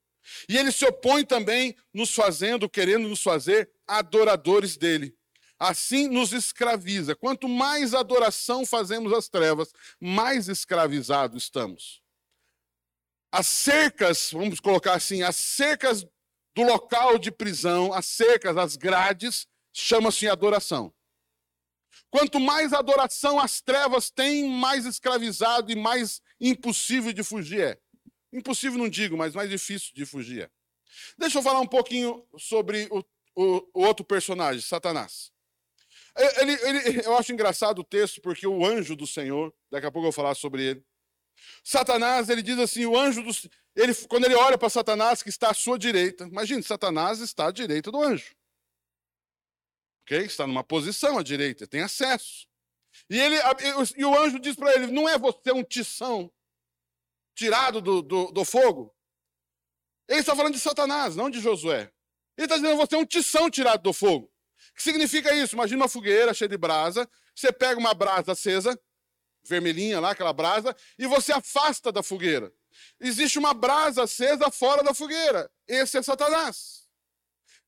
[0.47, 5.17] E ele se opõe também nos fazendo, querendo nos fazer adoradores dele.
[5.59, 7.15] Assim nos escraviza.
[7.15, 12.02] Quanto mais adoração fazemos às trevas, mais escravizados estamos.
[13.33, 16.03] As cercas, vamos colocar assim, as cercas
[16.55, 20.93] do local de prisão, as cercas, as grades, chama-se adoração.
[22.11, 27.79] Quanto mais adoração as trevas têm, mais escravizado e mais impossível de fugir é.
[28.31, 30.49] Impossível não digo, mas mais difícil de fugir é.
[31.17, 33.03] Deixa eu falar um pouquinho sobre o,
[33.35, 35.31] o, o outro personagem, Satanás.
[36.39, 40.05] Ele, ele, eu acho engraçado o texto, porque o anjo do Senhor, daqui a pouco
[40.05, 40.85] eu vou falar sobre ele.
[41.63, 43.31] Satanás, ele diz assim: o anjo do.
[43.75, 47.51] Ele, quando ele olha para Satanás, que está à sua direita, imagine, Satanás está à
[47.51, 48.35] direita do anjo.
[50.03, 50.17] Ok?
[50.19, 52.47] Está numa posição à direita, tem acesso.
[53.09, 53.35] E, ele,
[53.97, 56.31] e o anjo diz para ele: não é você um tição
[57.35, 58.93] tirado do, do, do fogo?
[60.07, 61.91] Ele está falando de Satanás, não de Josué.
[62.37, 64.31] Ele está dizendo: você é um tição tirado do fogo.
[64.71, 65.55] O que significa isso?
[65.55, 67.09] Imagina uma fogueira cheia de brasa.
[67.35, 68.79] Você pega uma brasa acesa,
[69.45, 72.51] vermelhinha lá, aquela brasa, e você afasta da fogueira.
[72.99, 75.49] Existe uma brasa acesa fora da fogueira.
[75.67, 76.83] Esse é Satanás.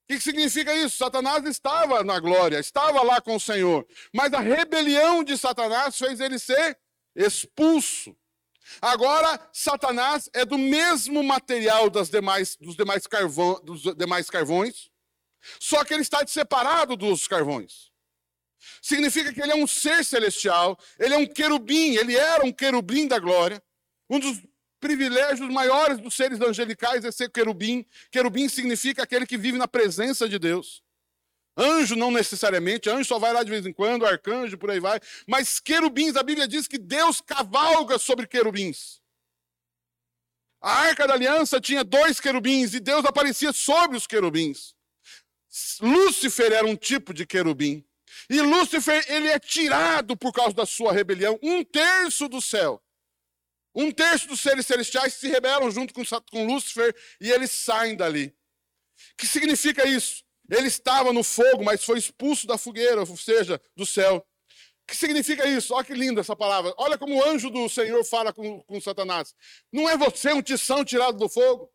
[0.03, 0.97] O que significa isso?
[0.97, 6.19] Satanás estava na glória, estava lá com o Senhor, mas a rebelião de Satanás fez
[6.19, 6.77] ele ser
[7.15, 8.15] expulso.
[8.81, 14.89] Agora, Satanás é do mesmo material das demais, dos, demais carvão, dos demais carvões,
[15.59, 17.91] só que ele está separado dos carvões.
[18.81, 23.07] Significa que ele é um ser celestial, ele é um querubim, ele era um querubim
[23.07, 23.61] da glória.
[24.09, 24.41] Um dos
[24.79, 27.85] privilégios maiores dos seres angelicais é ser querubim.
[28.11, 30.83] Querubim significa aquele que vive na presença de Deus.
[31.57, 34.99] Anjo não necessariamente, anjo só vai lá de vez em quando, arcanjo, por aí vai.
[35.25, 39.01] Mas querubins, a Bíblia diz que Deus cavalga sobre querubins.
[40.61, 44.75] A arca da aliança tinha dois querubins e Deus aparecia sobre os querubins.
[45.79, 47.85] Lúcifer era um tipo de querubim.
[48.29, 51.39] E Lúcifer, ele é tirado por causa da sua rebelião.
[51.41, 52.81] Um terço do céu.
[53.73, 58.27] Um terço dos seres celestiais se rebelam junto com, com Lúcifer e eles saem dali.
[59.13, 60.23] O que significa isso?
[60.49, 64.17] Ele estava no fogo, mas foi expulso da fogueira, ou seja, do céu.
[64.17, 65.73] O que significa isso?
[65.73, 66.73] Olha que linda essa palavra.
[66.77, 69.33] Olha como o anjo do Senhor fala com, com Satanás.
[69.71, 71.71] Não é você um tição tirado do fogo?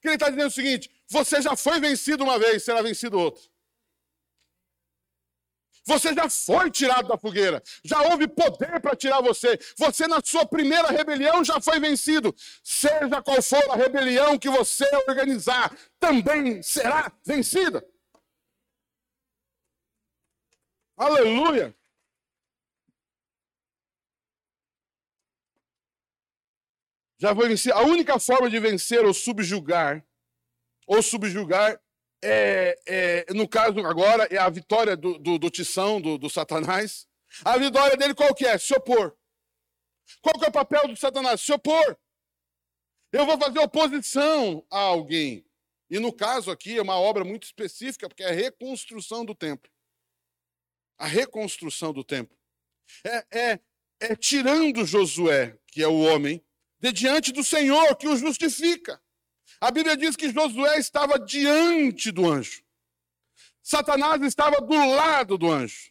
[0.00, 3.42] Que ele está dizendo o seguinte: você já foi vencido uma vez, será vencido outra.
[5.88, 7.62] Você já foi tirado da fogueira.
[7.82, 9.58] Já houve poder para tirar você.
[9.78, 12.34] Você, na sua primeira rebelião, já foi vencido.
[12.62, 17.82] Seja qual for a rebelião que você organizar, também será vencida.
[20.94, 21.74] Aleluia!
[27.18, 27.74] Já foi vencido.
[27.74, 30.04] A única forma de vencer ou subjugar,
[30.86, 31.80] ou subjugar,
[32.22, 37.06] é, é, no caso agora, é a vitória do, do, do tição, do, do, Satanás.
[37.44, 38.58] A vitória dele qual que é?
[38.58, 39.16] Se opor.
[40.20, 41.40] Qual que é o papel do Satanás?
[41.40, 41.96] Se opor.
[43.12, 45.46] Eu vou fazer oposição a alguém.
[45.90, 49.70] E no caso aqui é uma obra muito específica, porque é a reconstrução do templo.
[50.98, 52.36] A reconstrução do templo.
[53.04, 53.60] É, é,
[54.00, 56.44] é tirando Josué, que é o homem,
[56.80, 59.00] de diante do Senhor, que o justifica.
[59.60, 62.62] A Bíblia diz que Josué estava diante do anjo.
[63.62, 65.90] Satanás estava do lado do anjo.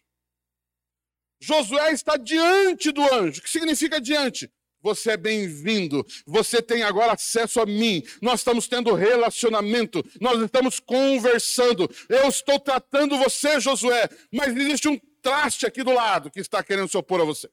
[1.40, 3.40] Josué está diante do anjo.
[3.40, 4.52] O que significa diante?
[4.82, 6.06] Você é bem-vindo.
[6.26, 8.02] Você tem agora acesso a mim.
[8.22, 10.04] Nós estamos tendo relacionamento.
[10.22, 11.90] Nós estamos conversando.
[12.08, 14.08] Eu estou tratando você, Josué.
[14.32, 17.50] Mas existe um traste aqui do lado que está querendo se opor a você.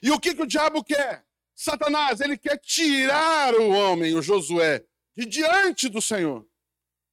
[0.00, 1.25] E o que, que o diabo quer?
[1.56, 6.46] Satanás, ele quer tirar o homem, o Josué, de diante do Senhor.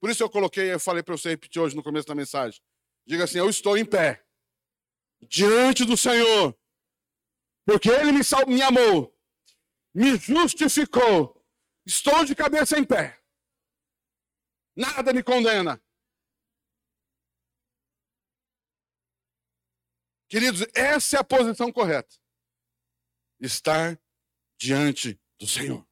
[0.02, 2.62] Por isso eu coloquei, eu falei para você repetir hoje no começo da mensagem.
[3.08, 4.22] Diga assim: Eu estou em pé,
[5.30, 6.54] diante do Senhor,
[7.66, 9.18] porque Ele me, me amou,
[9.96, 11.42] me justificou,
[11.86, 13.18] estou de cabeça em pé.
[14.76, 15.82] Nada me condena.
[20.28, 22.14] Queridos, essa é a posição correta.
[23.40, 24.03] Estar
[24.64, 25.86] diante do Senhor.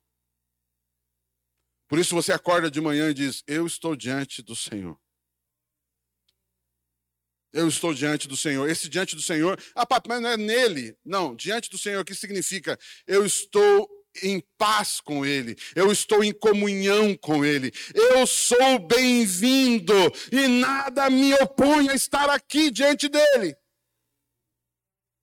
[1.89, 4.97] Por isso você acorda de manhã e diz: Eu estou diante do Senhor.
[7.51, 8.69] Eu estou diante do Senhor.
[8.69, 10.97] Esse diante do Senhor, ah, papai, mas não é nele.
[11.03, 12.79] Não, diante do Senhor, o que significa?
[13.05, 13.89] Eu estou
[14.23, 19.93] em paz com Ele, eu estou em comunhão com Ele, eu sou bem-vindo
[20.31, 23.55] e nada me opõe a estar aqui diante dEle.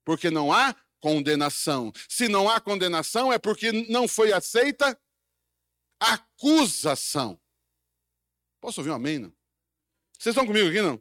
[0.04, 1.92] Porque não há condenação.
[2.08, 4.98] Se não há condenação, é porque não foi aceita
[6.00, 7.40] acusação.
[8.60, 9.18] Posso ouvir um amém?
[9.18, 9.32] Não?
[10.18, 11.00] Vocês estão comigo aqui, não?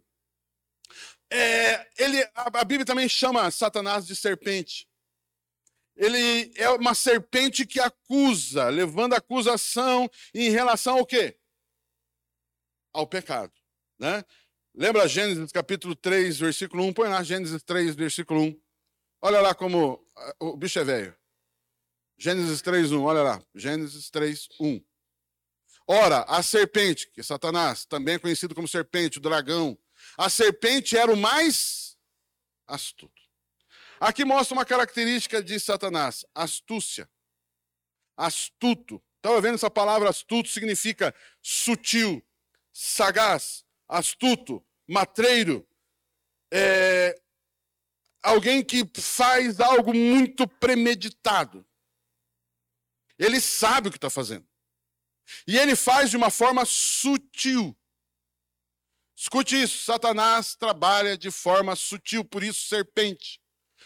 [1.30, 4.88] É, ele, a, a Bíblia também chama Satanás de serpente.
[5.96, 11.38] Ele é uma serpente que acusa, levando acusação em relação ao quê?
[12.94, 13.52] Ao pecado.
[13.98, 14.24] Né?
[14.76, 16.94] Lembra Gênesis capítulo 3, versículo 1?
[16.94, 18.62] Põe lá Gênesis 3, versículo 1.
[19.22, 21.16] Olha lá como ah, o bicho é velho.
[22.18, 23.44] Gênesis 3:1, olha lá.
[23.54, 24.84] Gênesis 3:1.
[25.88, 29.78] Ora, a serpente, que é Satanás, também conhecido como serpente, o dragão,
[30.18, 31.98] a serpente era o mais
[32.68, 33.22] astuto.
[34.00, 37.10] Aqui mostra uma característica de Satanás: astúcia.
[38.16, 39.02] Astuto.
[39.18, 42.24] Estava vendo essa palavra astuto significa sutil,
[42.72, 45.68] sagaz, astuto, matreiro,
[46.52, 47.20] é,
[48.24, 51.66] alguém que faz algo muito premeditado.
[53.18, 54.48] Ele sabe o que está fazendo.
[55.48, 57.76] E ele faz de uma forma sutil.
[59.16, 63.42] Escute isso: Satanás trabalha de forma sutil, por isso serpente.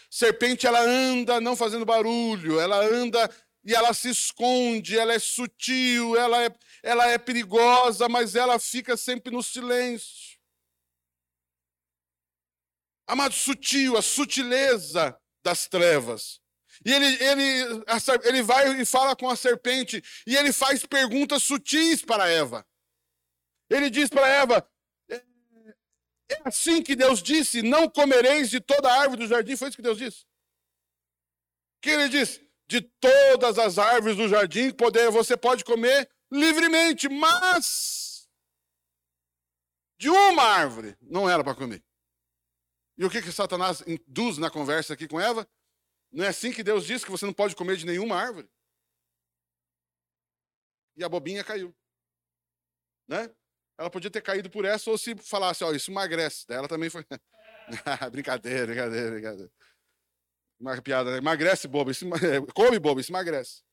[0.10, 3.30] Serpente, ela anda não fazendo barulho, ela anda
[3.64, 8.98] e ela se esconde, ela é sutil, ela é, ela é perigosa, mas ela fica
[8.98, 10.31] sempre no silêncio.
[13.12, 16.40] Amado, sutil, a sutileza das trevas.
[16.86, 17.84] E ele, ele,
[18.24, 22.66] ele vai e fala com a serpente, e ele faz perguntas sutis para Eva.
[23.70, 24.66] Ele diz para Eva:
[25.10, 29.58] é, é assim que Deus disse: não comereis de toda árvore do jardim.
[29.58, 30.26] Foi isso que Deus disse.
[31.82, 32.50] Que ele disse?
[32.66, 38.26] De todas as árvores do jardim poder, você pode comer livremente, mas
[40.00, 41.84] de uma árvore não era para comer.
[43.02, 45.50] E o que, que Satanás induz na conversa aqui com Eva?
[46.12, 48.48] Não é assim que Deus diz que você não pode comer de nenhuma árvore?
[50.96, 51.76] E a bobinha caiu.
[53.08, 53.28] Né?
[53.76, 56.46] Ela podia ter caído por essa ou se falasse, ó, isso emagrece.
[56.48, 57.04] Daí ela também foi.
[58.12, 59.52] brincadeira, brincadeira, brincadeira.
[60.60, 61.18] Uma piada, né?
[61.18, 61.90] emagrece, bobo.
[61.90, 62.06] Isso,
[62.54, 63.64] come, bobo, isso emagrece.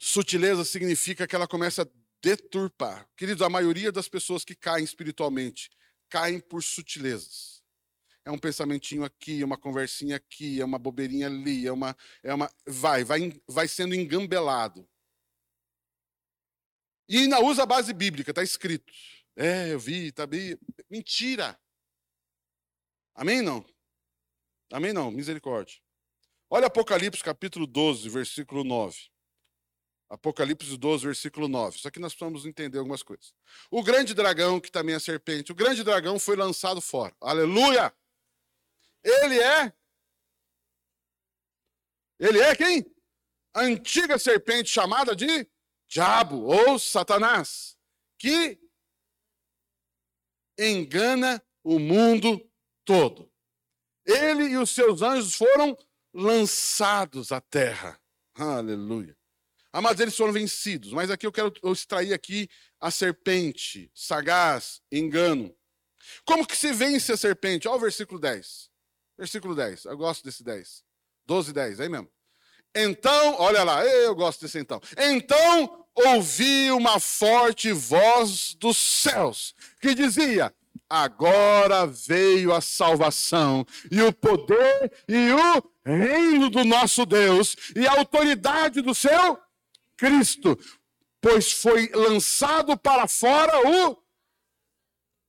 [0.00, 1.86] Sutileza significa que ela começa a
[2.20, 3.08] deturpar.
[3.16, 5.70] Queridos, a maioria das pessoas que caem espiritualmente
[6.08, 7.62] caem por sutilezas.
[8.24, 12.34] É um pensamentinho aqui, é uma conversinha aqui, é uma bobeirinha ali, é uma, é
[12.34, 14.88] uma, vai, vai, vai sendo engambelado.
[17.08, 18.92] E ainda usa a base bíblica, está escrito.
[19.36, 20.58] É, eu vi, tá bem.
[20.90, 21.56] Mentira.
[23.14, 23.64] Amém não?
[24.72, 25.78] Amém não, misericórdia.
[26.50, 29.08] Olha Apocalipse capítulo 12, versículo 9.
[30.08, 31.78] Apocalipse 12, versículo 9.
[31.78, 33.34] Só que nós precisamos entender algumas coisas.
[33.70, 37.14] O grande dragão, que também é serpente, o grande dragão foi lançado fora.
[37.20, 37.92] Aleluia!
[39.02, 39.72] Ele é.
[42.18, 42.84] Ele é quem?
[43.54, 45.48] A antiga serpente chamada de
[45.88, 47.76] Diabo ou Satanás,
[48.18, 48.58] que
[50.58, 52.40] engana o mundo
[52.84, 53.30] todo.
[54.04, 55.76] Ele e os seus anjos foram
[56.12, 58.00] lançados à terra.
[58.34, 59.16] Aleluia.
[59.76, 62.48] Amados, eles foram vencidos, mas aqui eu quero extrair aqui
[62.80, 65.54] a serpente, sagaz, engano.
[66.24, 67.68] Como que se vence a serpente?
[67.68, 68.70] Olha o versículo 10.
[69.18, 70.82] Versículo 10, eu gosto desse 10.
[71.26, 72.08] 12, 10, aí mesmo.
[72.74, 74.80] Então, olha lá, eu gosto desse então.
[74.96, 80.54] Então ouvi uma forte voz dos céus que dizia:
[80.88, 87.92] Agora veio a salvação e o poder e o reino do nosso Deus e a
[87.92, 89.38] autoridade do seu
[89.96, 90.56] Cristo,
[91.20, 94.06] pois foi lançado para fora o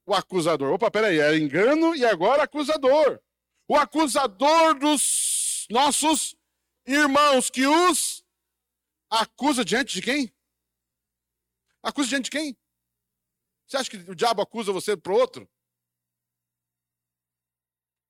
[0.07, 0.73] o acusador.
[0.73, 3.21] Opa, peraí, era engano e agora acusador.
[3.67, 6.33] O acusador dos nossos
[6.85, 8.25] irmãos que os
[9.09, 10.33] acusa diante de quem?
[11.83, 12.57] Acusa diante de quem?
[13.67, 15.49] Você acha que o diabo acusa você para outro?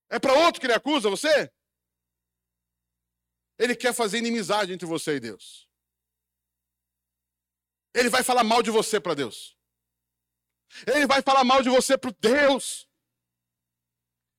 [0.09, 1.51] É para outro que ele acusa você?
[3.57, 5.66] Ele quer fazer inimizade entre você e Deus.
[7.97, 9.57] Ele vai falar mal de você para Deus.
[10.85, 12.87] Ele vai falar mal de você para Deus.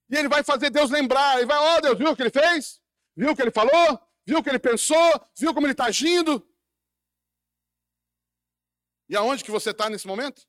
[0.08, 1.38] E ele vai fazer Deus lembrar.
[1.38, 2.80] Ele vai, ó oh, Deus, viu o que ele fez?
[3.16, 4.00] Viu o que ele falou?
[4.24, 4.96] Viu o que ele pensou?
[5.36, 6.48] Viu como ele está agindo?
[9.08, 10.46] E aonde que você está nesse momento?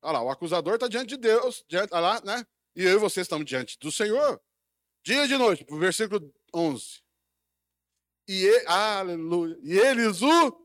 [0.00, 2.46] Olha lá, o acusador está diante de Deus, diante, olha lá, né?
[2.74, 4.40] E eu e você estamos diante do Senhor.
[5.04, 7.02] Dia de noite, versículo 11.
[8.26, 9.58] E, aleluia.
[9.62, 10.61] E eles o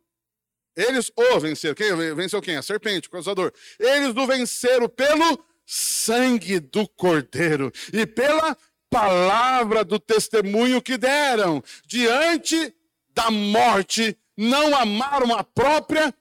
[0.78, 1.73] eles o venceram.
[1.73, 2.55] Quem venceu quem?
[2.55, 3.51] A serpente, o acusador.
[3.80, 8.55] Eles o venceram pelo sangue do Cordeiro e pela
[8.88, 11.63] palavra do testemunho que deram.
[11.88, 12.75] Diante
[13.09, 16.13] da morte, não amaram a própria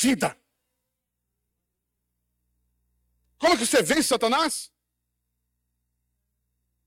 [0.00, 0.34] vida.
[3.36, 4.72] Como que você vence Satanás?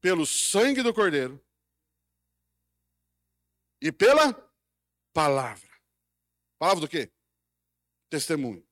[0.01, 1.39] Pelo sangue do Cordeiro
[3.79, 4.33] e pela
[5.13, 5.72] palavra.
[6.63, 7.11] Palavra do quê?
[8.09, 8.65] Testemunho.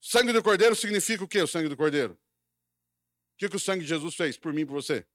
[0.00, 2.14] Sangue do Cordeiro significa o quê, o sangue do Cordeiro?
[2.14, 5.00] O que, que o sangue de Jesus fez por mim e por você?
[5.00, 5.06] O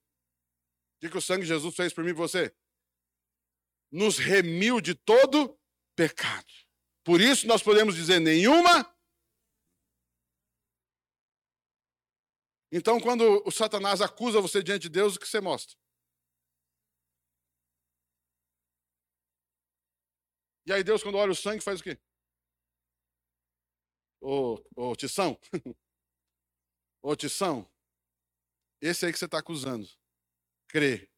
[1.00, 2.54] que, que o sangue de Jesus fez por mim e por você?
[3.90, 5.58] Nos remiu de todo
[5.96, 6.52] pecado.
[7.02, 8.94] Por isso nós podemos dizer nenhuma.
[12.70, 15.78] Então, quando o Satanás acusa você diante de Deus, o que você mostra?
[20.66, 22.00] E aí Deus, quando olha o sangue, faz o quê?
[24.22, 25.38] Ô, ô Tição.
[27.02, 27.70] ô Tição.
[28.82, 29.88] Esse aí que você está acusando.
[30.68, 31.10] Crê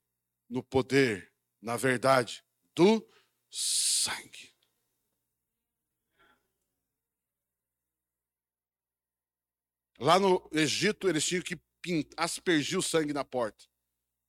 [0.50, 1.32] no poder,
[1.62, 2.44] na verdade,
[2.76, 3.08] do
[3.50, 4.54] sangue.
[10.00, 11.58] Lá no Egito, eles tinham que
[12.18, 13.66] aspergir o sangue na porta.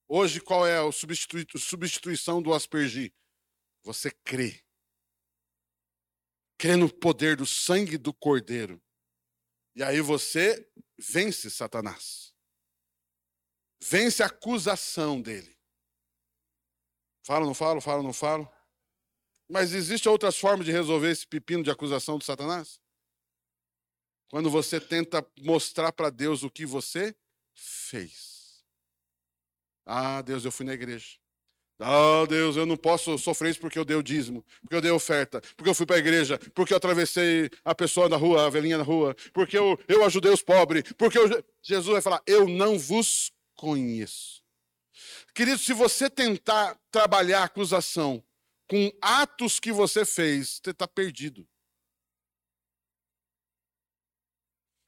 [0.06, 3.12] Hoje, qual é a substituição do aspergir?
[3.82, 4.65] Você crê
[6.58, 8.82] crê no poder do sangue do Cordeiro.
[9.74, 12.34] E aí você vence Satanás.
[13.80, 15.56] Vence a acusação dele.
[17.24, 18.50] Falo, não falo, falo, não falo.
[19.48, 22.80] Mas existem outras formas de resolver esse pepino de acusação do Satanás?
[24.28, 27.14] Quando você tenta mostrar para Deus o que você
[27.54, 28.64] fez.
[29.84, 31.18] Ah, Deus, eu fui na igreja.
[31.78, 34.80] Ah, oh, Deus, eu não posso sofrer isso porque eu dei o dízimo, porque eu
[34.80, 38.46] dei oferta, porque eu fui para a igreja, porque eu atravessei a pessoa na rua,
[38.46, 41.44] a velhinha na rua, porque eu, eu ajudei os pobres, porque eu...
[41.62, 44.42] Jesus vai falar: Eu não vos conheço.
[45.34, 48.24] Querido, se você tentar trabalhar acusação
[48.66, 51.46] com atos que você fez, você está perdido.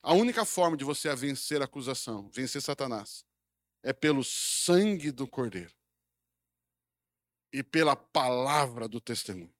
[0.02, 3.26] A única forma de você vencer a acusação, vencer Satanás,
[3.82, 5.77] é pelo sangue do Cordeiro
[7.52, 9.54] e pela palavra do testemunho.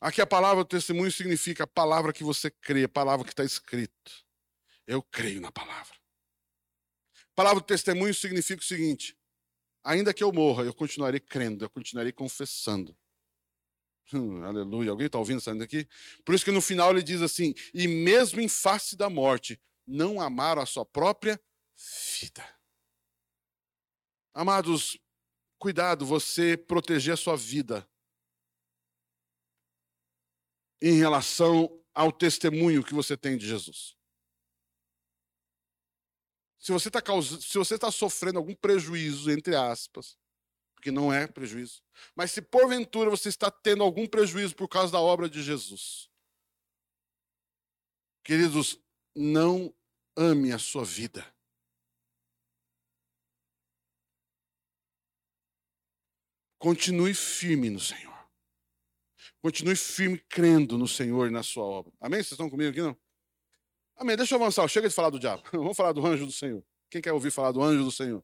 [0.00, 3.44] Aqui a palavra do testemunho significa a palavra que você crê, a palavra que está
[3.44, 4.24] escrito.
[4.86, 5.94] Eu creio na palavra.
[7.14, 9.18] A palavra do testemunho significa o seguinte:
[9.82, 12.96] ainda que eu morra, eu continuarei crendo, eu continuarei confessando.
[14.12, 14.90] Hum, aleluia.
[14.90, 15.88] Alguém está ouvindo saindo daqui?
[16.24, 20.20] Por isso que no final ele diz assim: e mesmo em face da morte, não
[20.20, 21.40] amaram a sua própria
[22.20, 22.44] vida.
[24.32, 24.98] Amados,
[25.58, 27.88] cuidado você proteger a sua vida
[30.80, 33.96] em relação ao testemunho que você tem de Jesus.
[36.58, 40.18] Se você está se você está sofrendo algum prejuízo, entre aspas,
[40.74, 41.82] porque não é prejuízo.
[42.14, 46.10] Mas se porventura você está tendo algum prejuízo por causa da obra de Jesus,
[48.22, 48.78] queridos,
[49.14, 49.74] não
[50.16, 51.24] ame a sua vida.
[56.66, 58.12] Continue firme no Senhor.
[59.40, 61.92] Continue firme crendo no Senhor e na sua obra.
[62.00, 62.18] Amém?
[62.18, 62.98] Vocês estão comigo aqui, não?
[63.96, 64.16] Amém.
[64.16, 64.66] Deixa eu avançar.
[64.66, 65.44] Chega de falar do diabo.
[65.52, 66.64] Vamos falar do anjo do Senhor.
[66.90, 68.20] Quem quer ouvir falar do anjo do Senhor?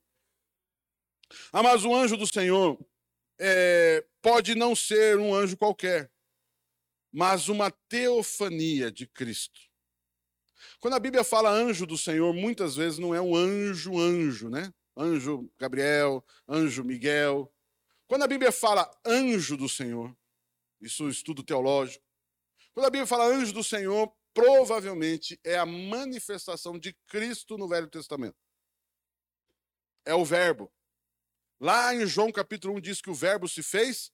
[1.53, 2.85] Ah, mas o anjo do Senhor
[3.39, 6.11] é, pode não ser um anjo qualquer,
[7.13, 9.61] mas uma teofania de Cristo.
[10.81, 14.75] Quando a Bíblia fala anjo do Senhor, muitas vezes não é um anjo, anjo, né?
[14.97, 17.49] Anjo Gabriel, anjo Miguel.
[18.13, 20.15] Quando a Bíblia fala anjo do Senhor,
[20.83, 22.05] isso é estudo teológico.
[22.75, 27.89] Quando a Bíblia fala anjo do Senhor, provavelmente é a manifestação de Cristo no Velho
[27.89, 28.37] Testamento.
[30.05, 30.71] É o Verbo.
[31.59, 34.13] Lá em João capítulo 1 diz que o Verbo se fez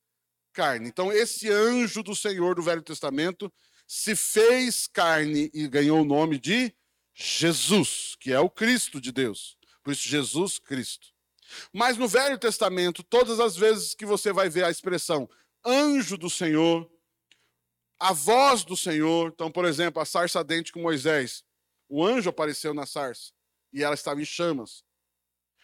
[0.53, 0.88] carne.
[0.88, 3.53] Então, esse anjo do Senhor do Velho Testamento
[3.84, 6.72] se fez carne e ganhou o nome de
[7.12, 9.59] Jesus, que é o Cristo de Deus.
[9.82, 11.17] Por isso, Jesus Cristo.
[11.72, 15.28] Mas no Velho Testamento, todas as vezes que você vai ver a expressão
[15.64, 16.90] anjo do Senhor,
[17.99, 19.30] a voz do Senhor.
[19.34, 21.44] Então, por exemplo, a sarça dente com Moisés.
[21.88, 23.32] O anjo apareceu na sarça
[23.72, 24.84] e ela estava em chamas.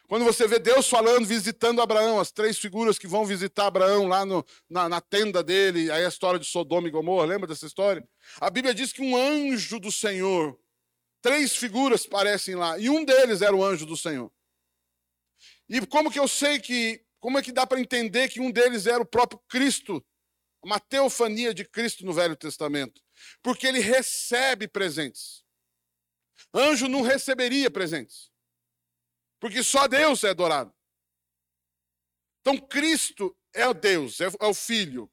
[0.06, 4.24] Quando você vê Deus falando, visitando Abraão, as três figuras que vão visitar Abraão lá
[4.24, 8.06] no, na, na, tenda dele, aí a história de Sodoma e Gomorra, lembra dessa história?
[8.38, 10.58] A Bíblia diz que um anjo do Senhor,
[11.22, 14.30] três figuras parecem lá, e um deles era o anjo do Senhor.
[15.68, 18.86] E como que eu sei que como é que dá para entender que um deles
[18.86, 20.04] era o próprio Cristo,
[20.62, 23.02] uma teofania de Cristo no Velho Testamento?
[23.42, 25.42] Porque ele recebe presentes.
[26.52, 28.30] Anjo não receberia presentes.
[29.40, 30.74] Porque só Deus é adorado.
[32.40, 35.10] Então Cristo é o Deus, é o Filho.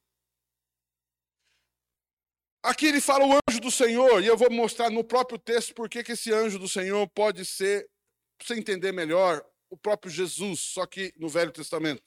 [2.62, 5.90] Aqui ele fala o anjo do Senhor, e eu vou mostrar no próprio texto por
[5.90, 7.90] que esse anjo do Senhor pode ser,
[8.38, 12.04] para você entender melhor, o próprio Jesus, só que no Velho Testamento.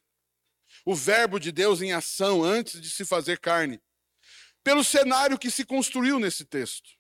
[0.85, 3.81] O Verbo de Deus em ação antes de se fazer carne.
[4.63, 6.91] Pelo cenário que se construiu nesse texto.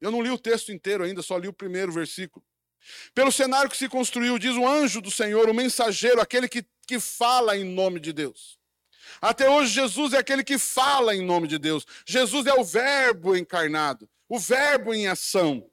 [0.00, 2.44] Eu não li o texto inteiro ainda, só li o primeiro versículo.
[3.14, 6.98] Pelo cenário que se construiu, diz o anjo do Senhor, o mensageiro, aquele que, que
[6.98, 8.58] fala em nome de Deus.
[9.20, 11.86] Até hoje, Jesus é aquele que fala em nome de Deus.
[12.06, 15.70] Jesus é o Verbo encarnado, o Verbo em ação.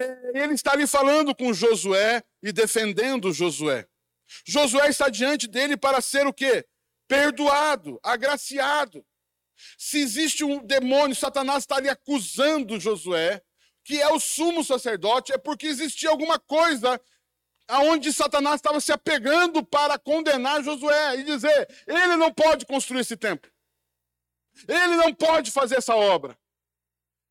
[0.00, 3.86] É, ele está ali falando com Josué e defendendo Josué.
[4.46, 6.66] Josué está diante dele para ser o quê?
[7.06, 9.04] Perdoado, agraciado.
[9.76, 13.42] Se existe um demônio, Satanás está ali acusando Josué,
[13.84, 16.98] que é o sumo sacerdote, é porque existia alguma coisa
[17.68, 23.16] aonde Satanás estava se apegando para condenar Josué e dizer: ele não pode construir esse
[23.16, 23.50] templo.
[24.66, 26.38] Ele não pode fazer essa obra.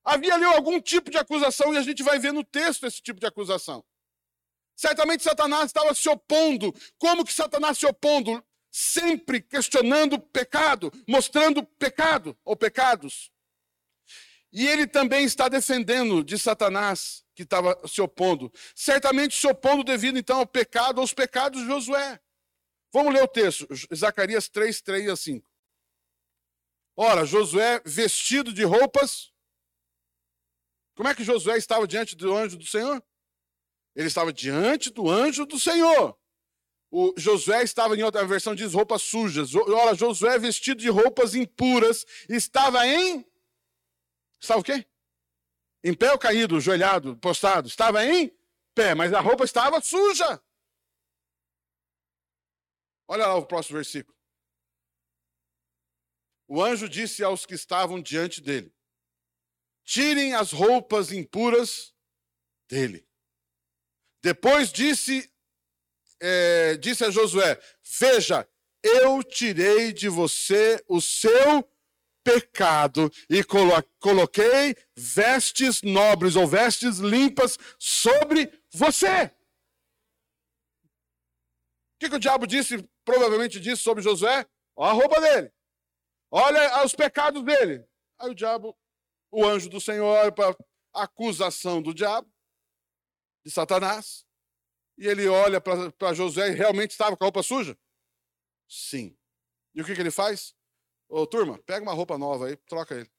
[0.10, 3.20] Havia ali algum tipo de acusação, e a gente vai ver no texto esse tipo
[3.20, 3.86] de acusação.
[4.76, 6.74] Certamente Satanás estava se opondo.
[6.98, 8.44] Como que Satanás se opondo?
[8.72, 13.32] Sempre questionando o pecado, mostrando pecado ou pecados.
[14.52, 18.52] E ele também está defendendo de Satanás, que estava se opondo.
[18.74, 22.20] Certamente se opondo devido então ao pecado, aos pecados de Josué.
[22.92, 25.48] Vamos ler o texto, Zacarias 3, 3 a 5.
[26.98, 29.32] Ora, Josué vestido de roupas
[31.00, 33.02] como é que Josué estava diante do anjo do Senhor?
[33.96, 36.20] Ele estava diante do anjo do Senhor.
[36.92, 39.56] O Josué estava em outra versão diz roupas sujas.
[39.56, 43.26] Ora, Josué vestido de roupas impuras estava em
[44.42, 44.86] Estava o quê?
[45.86, 47.70] Em pé ou caído, joelhado, postado?
[47.70, 48.38] Estava em
[48.76, 50.44] pé, mas a roupa estava suja.
[53.08, 54.18] Olha lá o próximo versículo.
[56.46, 58.78] O anjo disse aos que estavam diante dele:
[59.90, 61.96] tirem as roupas impuras
[62.70, 63.08] dele.
[64.22, 65.34] Depois disse,
[66.22, 67.60] é, disse a Josué:
[68.00, 68.48] Veja,
[68.84, 71.68] eu tirei de você o seu
[72.24, 79.26] pecado e colo coloquei vestes nobres ou vestes limpas sobre você.
[81.96, 84.46] O que, que o diabo disse, provavelmente disse sobre Josué?
[84.76, 85.52] Olha a roupa dele.
[86.32, 87.84] Olha os pecados dele.
[88.20, 88.78] Aí o diabo
[89.32, 90.56] o anjo do Senhor para
[90.94, 92.32] acusação do diabo,
[93.46, 94.26] de Satanás,
[94.98, 97.78] e ele olha para José e realmente estava com a roupa suja?
[98.68, 99.18] Sim.
[99.74, 100.56] E o que, que ele faz?
[101.08, 103.12] Ô, turma, pega uma roupa nova aí, troca ele.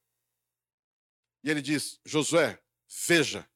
[1.43, 2.61] E ele diz: Josué,
[3.07, 3.49] veja,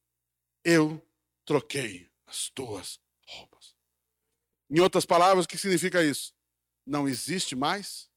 [0.63, 1.01] eu
[1.45, 3.75] troquei as tuas roupas.
[4.69, 6.35] Em outras palavras, o que significa isso?
[6.85, 8.09] não existe mais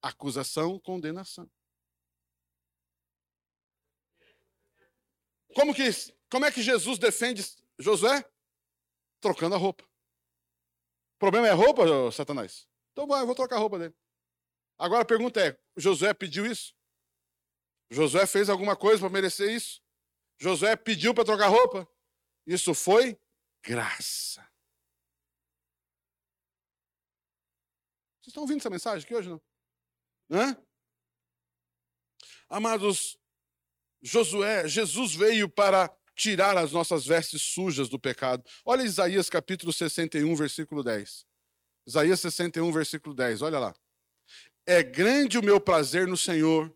[0.00, 1.50] acusação, condenação.
[5.56, 5.84] Como que
[6.30, 7.42] como é que Jesus defende
[7.78, 8.22] Josué?
[9.22, 9.84] Trocando a roupa.
[9.84, 11.82] O problema é a roupa,
[12.12, 12.68] Satanás?
[12.92, 13.96] Então vai, eu vou trocar a roupa dele.
[14.76, 16.74] Agora a pergunta é: Josué pediu isso?
[17.90, 19.80] Josué fez alguma coisa para merecer isso?
[20.38, 21.88] Josué pediu para trocar roupa?
[22.46, 23.18] Isso foi
[23.64, 24.42] graça.
[28.20, 29.40] Vocês estão ouvindo essa mensagem aqui hoje, não?
[30.30, 30.54] Hã?
[32.50, 33.18] Amados,
[34.06, 38.44] Josué, Jesus veio para tirar as nossas vestes sujas do pecado.
[38.64, 41.26] Olha Isaías capítulo 61, versículo 10.
[41.84, 43.74] Isaías 61, versículo 10, olha lá.
[44.64, 46.72] É grande o meu prazer no Senhor,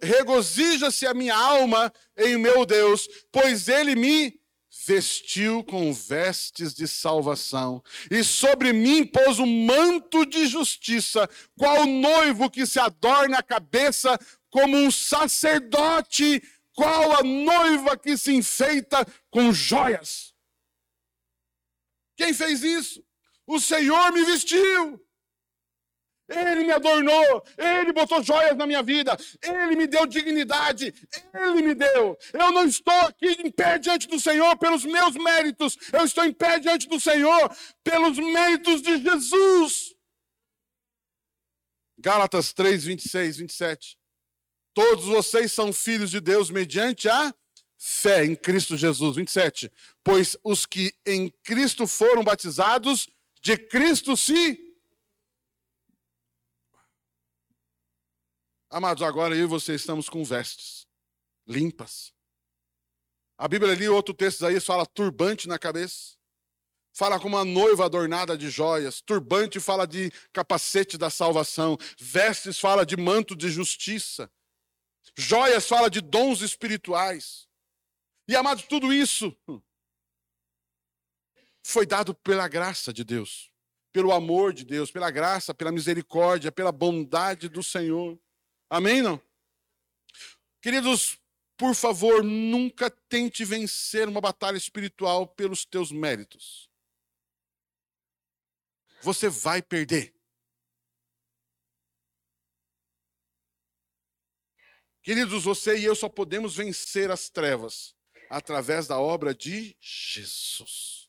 [0.00, 4.40] regozija-se a minha alma em meu Deus, pois ele me
[4.86, 11.28] vestiu com vestes de salvação, e sobre mim pôs um manto de justiça,
[11.58, 14.18] qual noivo que se adorna a cabeça
[14.50, 16.42] como um sacerdote
[16.74, 20.34] qual a noiva que se enfeita com joias.
[22.16, 23.04] Quem fez isso?
[23.46, 25.00] O Senhor me vestiu.
[26.30, 30.94] Ele me adornou, Ele botou joias na minha vida, Ele me deu dignidade,
[31.34, 32.16] Ele me deu.
[32.32, 36.32] Eu não estou aqui em pé diante do Senhor pelos meus méritos, eu estou em
[36.32, 37.50] pé diante do Senhor
[37.82, 39.92] pelos méritos de Jesus.
[41.98, 43.99] Gálatas 3, 26, 27.
[44.72, 47.34] Todos vocês são filhos de Deus mediante a
[47.76, 49.16] fé em Cristo Jesus.
[49.16, 49.72] 27.
[50.04, 53.08] Pois os que em Cristo foram batizados,
[53.40, 54.70] de Cristo se.
[58.68, 60.86] Amados, agora eu e você estamos com vestes
[61.46, 62.12] limpas.
[63.36, 66.16] A Bíblia ali, outro texto aí, fala turbante na cabeça.
[66.92, 69.00] Fala como uma noiva adornada de joias.
[69.00, 71.78] Turbante fala de capacete da salvação.
[71.98, 74.30] Vestes fala de manto de justiça.
[75.16, 77.48] Joias fala de dons espirituais.
[78.28, 79.36] E amados, tudo isso
[81.62, 83.52] foi dado pela graça de Deus,
[83.92, 88.18] pelo amor de Deus, pela graça, pela misericórdia, pela bondade do Senhor.
[88.68, 89.20] Amém, não?
[90.62, 91.18] Queridos,
[91.56, 96.70] por favor, nunca tente vencer uma batalha espiritual pelos teus méritos.
[99.02, 100.14] Você vai perder.
[105.10, 107.96] Queridos, você e eu só podemos vencer as trevas
[108.30, 111.08] através da obra de Jesus.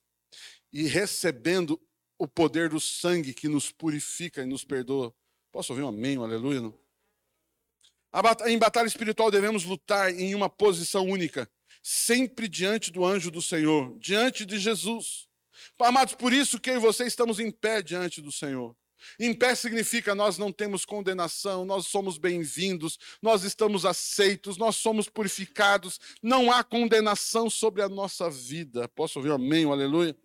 [0.73, 1.79] E recebendo
[2.17, 5.13] o poder do sangue que nos purifica e nos perdoa.
[5.51, 6.61] Posso ouvir um amém, um aleluia?
[6.61, 6.75] Não?
[8.47, 11.47] Em batalha espiritual devemos lutar em uma posição única,
[11.83, 15.27] sempre diante do anjo do Senhor, diante de Jesus.
[15.77, 18.75] Amados, por isso que eu e você estamos em pé diante do Senhor.
[19.19, 25.09] Em pé significa nós não temos condenação, nós somos bem-vindos, nós estamos aceitos, nós somos
[25.09, 28.87] purificados, não há condenação sobre a nossa vida.
[28.89, 30.15] Posso ouvir amém, aleluia?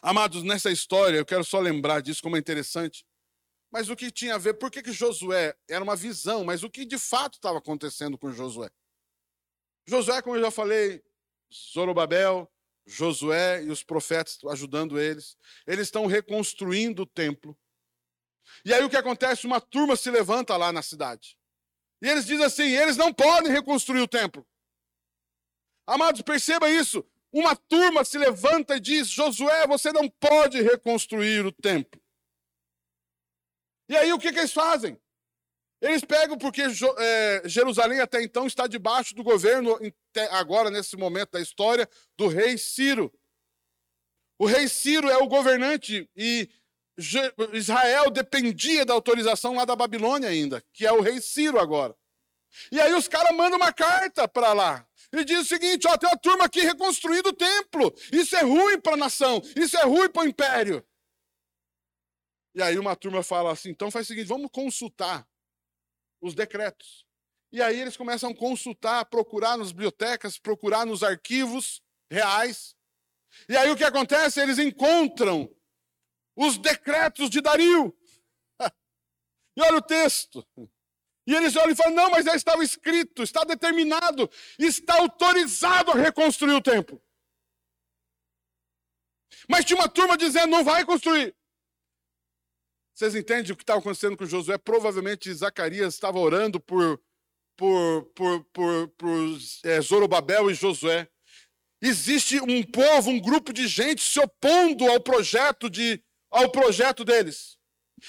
[0.00, 3.04] Amados, nessa história, eu quero só lembrar disso como é interessante.
[3.70, 6.70] Mas o que tinha a ver, por que, que Josué era uma visão, mas o
[6.70, 8.70] que de fato estava acontecendo com Josué?
[9.86, 11.02] Josué, como eu já falei,
[11.52, 12.50] Zorobabel,
[12.86, 15.36] Josué e os profetas ajudando eles.
[15.66, 17.58] Eles estão reconstruindo o templo.
[18.64, 19.46] E aí o que acontece?
[19.46, 21.36] Uma turma se levanta lá na cidade.
[22.00, 24.46] E eles dizem assim: eles não podem reconstruir o templo.
[25.86, 27.04] Amados, perceba isso.
[27.32, 32.00] Uma turma se levanta e diz: Josué, você não pode reconstruir o templo.
[33.88, 35.00] E aí o que, que eles fazem?
[35.80, 39.78] Eles pegam porque é, Jerusalém até então está debaixo do governo,
[40.30, 43.12] agora nesse momento da história, do rei Ciro.
[44.38, 46.48] O rei Ciro é o governante e
[47.52, 51.94] Israel dependia da autorização lá da Babilônia ainda, que é o rei Ciro agora.
[52.72, 54.86] E aí os caras mandam uma carta para lá.
[55.12, 57.94] E diz o seguinte: ó, tem uma turma aqui reconstruindo o templo.
[58.10, 60.82] Isso é ruim para a nação, isso é ruim para o império.
[62.54, 65.26] E aí uma turma fala assim: então faz o seguinte, vamos consultar
[66.26, 67.06] os decretos.
[67.52, 72.74] E aí eles começam a consultar, procurar nas bibliotecas, procurar nos arquivos reais.
[73.48, 74.40] E aí o que acontece?
[74.40, 75.48] Eles encontram
[76.36, 77.96] os decretos de Dario.
[79.58, 80.46] E olha o texto.
[81.26, 85.94] E eles olham e falam: não, mas já estava escrito, está determinado, está autorizado a
[85.94, 87.02] reconstruir o templo.
[89.48, 91.34] Mas tinha uma turma dizendo: não vai construir.
[92.96, 94.56] Vocês entendem o que estava acontecendo com Josué?
[94.56, 96.98] Provavelmente Zacarias estava orando por,
[97.54, 101.06] por, por, por, por é, Zorobabel e Josué.
[101.82, 107.58] Existe um povo, um grupo de gente se opondo ao projeto de ao projeto deles.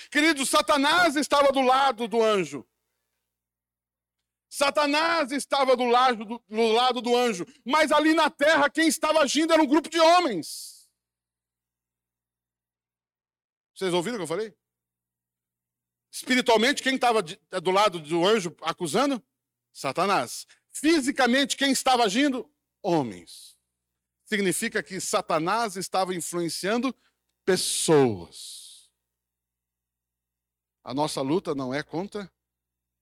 [0.10, 2.66] Queridos, Satanás estava do lado do anjo.
[4.50, 9.20] Satanás estava do lado do, do lado do anjo, mas ali na terra quem estava
[9.20, 10.90] agindo era um grupo de homens.
[13.76, 14.56] Vocês ouviram o que eu falei?
[16.12, 19.22] Espiritualmente, quem estava do lado do anjo acusando?
[19.72, 20.48] Satanás.
[20.72, 22.50] Fisicamente, quem estava agindo?
[22.82, 23.58] Homens.
[24.26, 26.96] Significa que Satanás estava influenciando
[27.46, 28.90] pessoas.
[30.84, 32.32] A nossa luta não é contra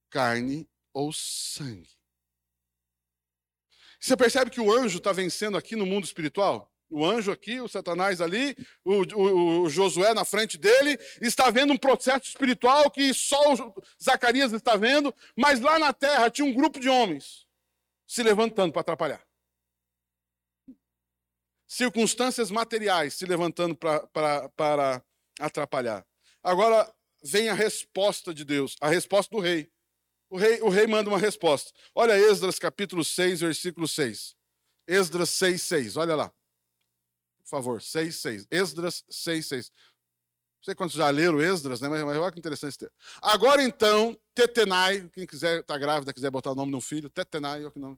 [0.09, 1.95] carne ou sangue.
[3.99, 6.71] Você percebe que o anjo está vencendo aqui no mundo espiritual?
[6.89, 11.73] O anjo aqui, o Satanás ali, o, o, o, Josué na frente dele, está vendo
[11.73, 16.53] um processo espiritual que só o Zacarias está vendo, mas lá na terra tinha um
[16.53, 17.45] grupo de homens
[18.07, 19.25] se levantando para atrapalhar.
[21.67, 25.03] Circunstâncias materiais se levantando para
[25.39, 26.05] atrapalhar.
[26.43, 29.71] Agora vem a resposta de Deus, a resposta do rei.
[30.29, 31.71] O rei, o rei manda uma resposta.
[31.93, 34.35] Olha Esdras capítulo 6, versículo 6.
[34.87, 35.97] Esdras 6, 6.
[35.97, 36.33] Olha lá.
[37.45, 38.47] Por favor, 6, 6.
[38.49, 39.69] Esdras 6, 6.
[39.69, 41.87] Não sei quantos já leram Esdras, né?
[41.87, 42.89] Mas, mas olha que interessante.
[43.21, 47.71] Agora então, Tetenai, quem quiser, está grávida, quiser botar o nome no filho, Tetenai, olha
[47.71, 47.97] que nome.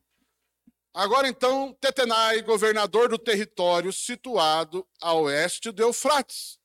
[0.93, 6.59] Agora então, Tetenai, governador do território situado a oeste do Eufrates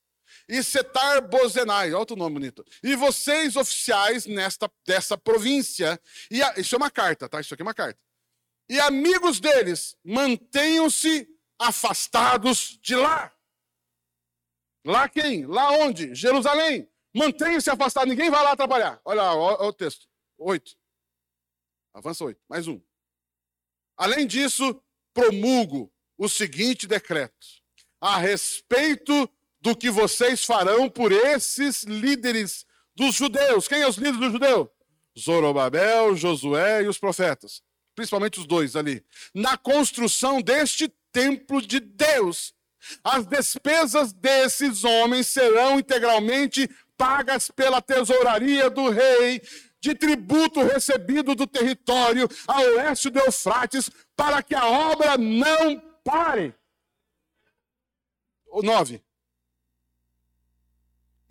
[0.47, 2.65] e Setar Bozenai, olha outro nome bonito.
[2.83, 7.39] E vocês, oficiais nesta, dessa província, e a, isso é uma carta, tá?
[7.39, 7.99] Isso aqui é uma carta.
[8.69, 11.27] E amigos deles, mantenham-se
[11.59, 13.33] afastados de lá.
[14.85, 15.45] Lá quem?
[15.45, 16.13] Lá onde?
[16.13, 16.89] Jerusalém.
[17.13, 18.99] Mantenham-se afastados, ninguém vai lá atrapalhar.
[19.05, 20.07] Olha lá, olha o texto.
[20.37, 20.75] Oito.
[21.93, 22.41] Avança oito.
[22.49, 22.81] Mais um.
[23.95, 24.81] Além disso,
[25.13, 27.47] promulgo o seguinte decreto.
[28.01, 29.29] A respeito
[29.61, 33.67] do que vocês farão por esses líderes dos judeus.
[33.67, 34.73] Quem é os líderes do judeu?
[35.17, 37.61] Zorobabel, Josué e os profetas.
[37.95, 39.05] Principalmente os dois ali.
[39.33, 42.53] Na construção deste templo de Deus.
[43.01, 49.41] As despesas desses homens serão integralmente pagas pela tesouraria do rei,
[49.79, 56.53] de tributo recebido do território a oeste do Eufrates, para que a obra não pare.
[58.47, 59.01] O nove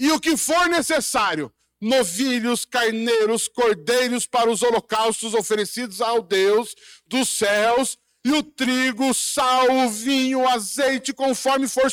[0.03, 6.75] e o que for necessário, novilhos, carneiros, cordeiros para os holocaustos oferecidos ao Deus
[7.07, 11.91] dos céus, e o trigo, sal, o vinho, o azeite, conforme for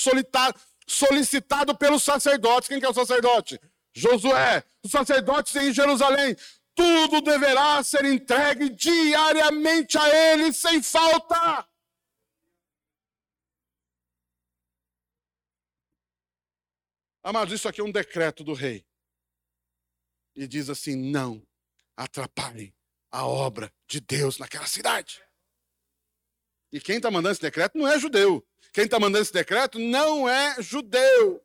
[0.88, 2.70] solicitado pelos sacerdotes.
[2.70, 3.60] Quem que é o sacerdote?
[3.94, 6.36] Josué, os sacerdotes em Jerusalém.
[6.76, 11.68] Tudo deverá ser entregue diariamente a ele, sem falta.
[17.24, 18.86] Amados, isso aqui é um decreto do rei.
[20.36, 21.46] E diz assim: não
[21.98, 22.74] atrapalhem
[23.12, 25.22] a obra de Deus naquela cidade.
[26.72, 28.46] E quem está mandando esse decreto não é judeu.
[28.72, 31.44] Quem está mandando esse decreto não é judeu.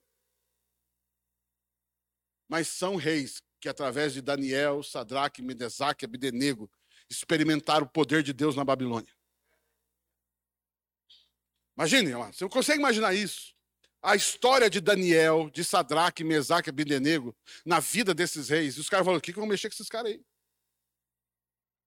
[2.49, 6.71] Mas são reis que, através de Daniel, Sadraque, e Abidenego,
[7.09, 9.13] experimentaram o poder de Deus na Babilônia.
[11.77, 13.55] Imagine, você consegue imaginar isso?
[14.05, 18.77] a história de Daniel, de Sadraque, Mesaque Abdenego na vida desses reis.
[18.77, 20.23] E os caras falaram: o que, que vão mexer com esses caras aí?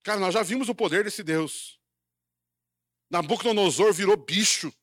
[0.04, 1.77] Cara, nós já vimos o poder desse Deus.
[3.10, 4.74] Nabucodonosor virou bicho.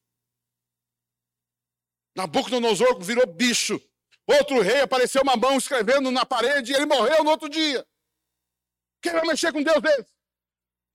[2.16, 3.80] Nabucodonosor virou bicho.
[4.26, 7.86] Outro rei apareceu uma mão escrevendo na parede e ele morreu no outro dia.
[9.02, 10.14] Quem vai mexer com Deus desse?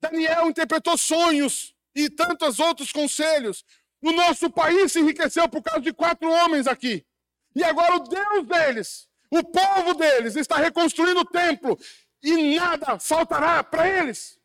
[0.01, 3.63] Daniel interpretou sonhos e tantos outros conselhos.
[4.01, 7.05] O nosso país se enriqueceu por causa de quatro homens aqui.
[7.53, 11.77] E agora o Deus deles, o povo deles, está reconstruindo o templo
[12.23, 14.38] e nada faltará para eles.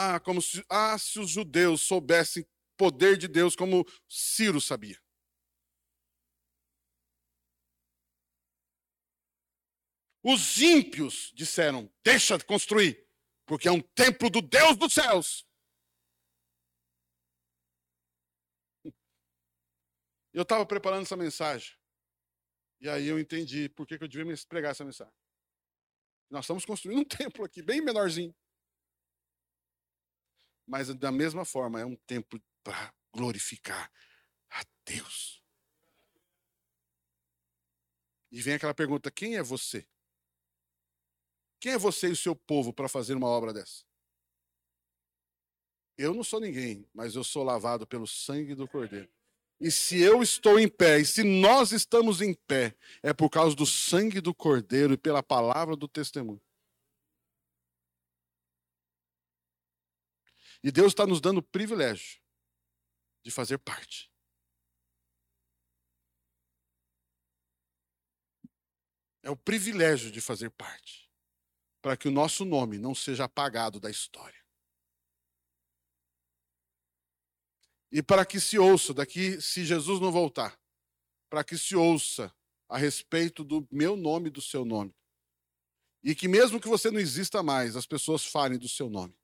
[0.00, 2.46] Ah, como se, ah, se os judeus soubessem
[2.76, 4.96] poder de Deus como Ciro sabia.
[10.22, 13.08] Os ímpios disseram: deixa de construir
[13.44, 15.44] porque é um templo do Deus dos céus.
[20.32, 21.76] Eu estava preparando essa mensagem.
[22.80, 25.12] E aí eu entendi por que, eu devia me pregar essa mensagem.
[26.30, 28.32] Nós estamos construindo um templo aqui, bem menorzinho.
[30.68, 33.90] Mas da mesma forma, é um templo para glorificar
[34.50, 35.42] a Deus.
[38.30, 39.88] E vem aquela pergunta: quem é você?
[41.58, 43.82] Quem é você e o seu povo para fazer uma obra dessa?
[45.96, 49.08] Eu não sou ninguém, mas eu sou lavado pelo sangue do Cordeiro.
[49.58, 53.56] E se eu estou em pé, e se nós estamos em pé, é por causa
[53.56, 56.40] do sangue do Cordeiro e pela palavra do testemunho.
[60.62, 62.20] E Deus está nos dando o privilégio
[63.22, 64.10] de fazer parte.
[69.22, 71.10] É o privilégio de fazer parte,
[71.82, 74.42] para que o nosso nome não seja apagado da história.
[77.90, 80.58] E para que se ouça daqui, se Jesus não voltar,
[81.28, 82.34] para que se ouça
[82.68, 84.94] a respeito do meu nome e do seu nome.
[86.02, 89.18] E que mesmo que você não exista mais, as pessoas falem do seu nome.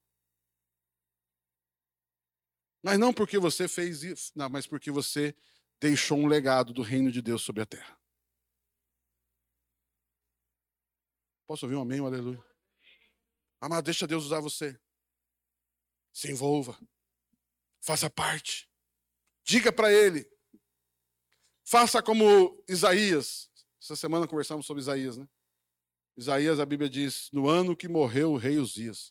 [2.84, 5.34] Mas não porque você fez isso, não, mas porque você
[5.80, 7.98] deixou um legado do reino de Deus sobre a terra.
[11.46, 12.44] Posso ouvir um amém, um aleluia?
[13.58, 14.78] Amado, deixa Deus usar você.
[16.12, 16.78] Se envolva.
[17.80, 18.70] Faça parte.
[19.44, 20.30] Diga para ele.
[21.64, 23.50] Faça como Isaías.
[23.80, 25.26] Essa semana conversamos sobre Isaías, né?
[26.18, 29.10] Isaías, a Bíblia diz: no ano que morreu o rei Uzias,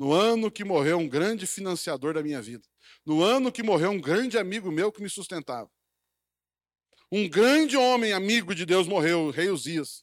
[0.00, 2.66] no ano que morreu um grande financiador da minha vida,
[3.04, 5.70] no ano que morreu um grande amigo meu que me sustentava,
[7.12, 10.02] um grande homem amigo de Deus morreu, o rei Uzias.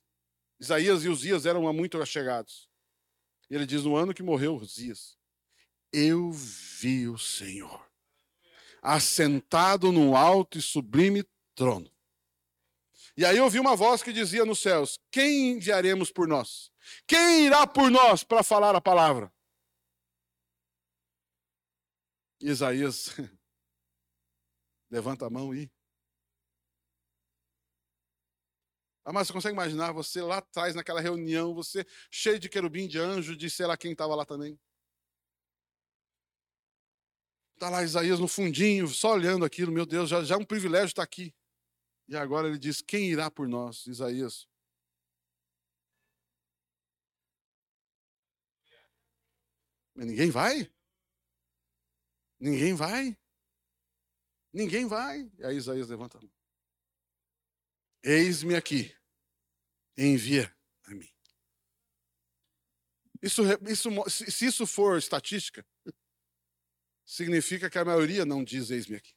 [0.59, 2.69] Isaías e Uzias eram muito achegados.
[3.49, 5.17] Ele diz: no ano que morreu Uzias,
[5.91, 7.83] eu vi o Senhor
[8.83, 11.25] assentado num alto e sublime
[11.55, 11.89] trono.
[13.15, 16.71] E aí eu ouvi uma voz que dizia nos céus: Quem enviaremos por nós?
[17.07, 19.31] Quem irá por nós para falar a palavra?
[22.39, 23.15] Isaías
[24.89, 25.69] levanta a mão e.
[29.05, 33.37] Mas você consegue imaginar você lá atrás, naquela reunião, você cheio de querubim, de anjo,
[33.37, 34.59] de sei lá quem estava lá também?
[37.53, 40.87] Está lá Isaías no fundinho, só olhando aquilo, meu Deus, já, já é um privilégio
[40.87, 41.33] estar aqui.
[42.07, 43.87] E agora ele diz: Quem irá por nós?
[43.87, 44.47] Isaías.
[49.95, 50.69] Mas ninguém vai?
[52.39, 53.17] Ninguém vai?
[54.53, 55.21] Ninguém vai.
[55.37, 56.31] E aí Isaías levanta a mão.
[58.03, 58.95] Eis-me aqui,
[59.97, 61.11] envia a mim.
[63.21, 65.65] Isso, isso, se isso for estatística,
[67.03, 69.15] significa que a maioria não diz eis-me aqui.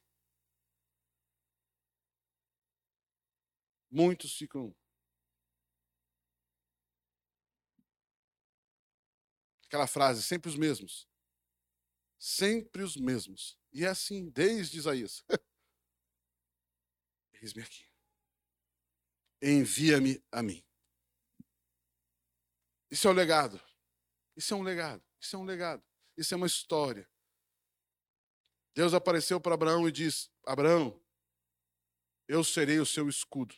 [3.89, 4.75] Muitos ficam.
[9.65, 11.10] Aquela frase, sempre os mesmos.
[12.23, 13.57] Sempre os mesmos.
[13.73, 15.25] E é assim, desde Isaías.
[17.41, 17.83] Eis-me aqui.
[19.41, 20.63] Envia-me a mim.
[22.91, 23.59] Isso é o legado.
[24.35, 25.03] Isso é um legado.
[25.19, 25.83] Isso é um legado.
[26.15, 27.09] Isso é uma história.
[28.75, 31.03] Deus apareceu para Abraão e disse: Abraão,
[32.27, 33.55] eu serei o seu escudo.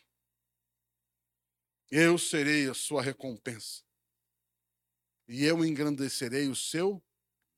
[1.90, 3.84] Eu serei a sua recompensa.
[5.28, 7.04] E eu engrandecerei o seu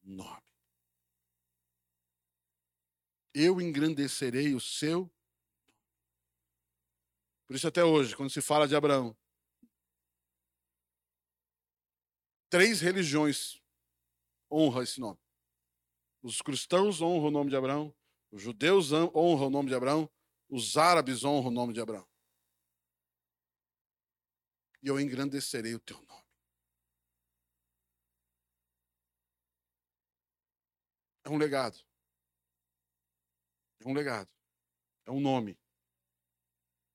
[0.03, 0.46] nome.
[3.39, 5.13] Eu engrandecerei o seu
[7.47, 9.17] Por isso, até hoje, quando se fala de Abraão,
[12.49, 13.63] três religiões
[14.51, 15.21] honram esse nome.
[16.23, 17.95] Os cristãos honram o nome de Abraão,
[18.33, 20.11] os judeus honram o nome de Abraão,
[20.49, 22.09] os árabes honram o nome de Abraão.
[24.83, 26.27] E eu engrandecerei o teu nome.
[31.23, 31.86] É um legado.
[33.87, 34.29] É um legado.
[35.07, 35.57] É um nome.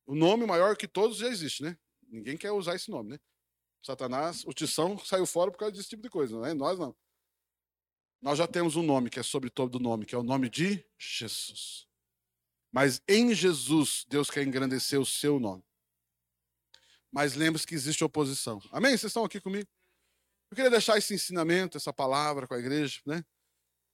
[0.05, 1.77] O nome maior que todos já existe, né?
[2.09, 3.19] Ninguém quer usar esse nome, né?
[3.81, 6.53] Satanás, o Tição saiu fora por causa desse tipo de coisa, não é?
[6.53, 6.93] Nós não.
[8.21, 10.85] Nós já temos um nome que é sobre todo nome, que é o nome de
[10.99, 11.87] Jesus.
[12.71, 15.63] Mas em Jesus, Deus quer engrandecer o seu nome.
[17.09, 18.61] Mas lembre-se que existe oposição.
[18.69, 18.91] Amém?
[18.91, 19.67] Vocês estão aqui comigo?
[20.51, 23.23] Eu queria deixar esse ensinamento, essa palavra com a igreja, né?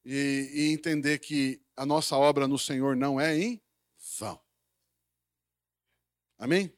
[0.03, 3.61] E, e entender que a nossa obra no Senhor não é em
[4.19, 4.41] vão.
[6.39, 6.76] Amém?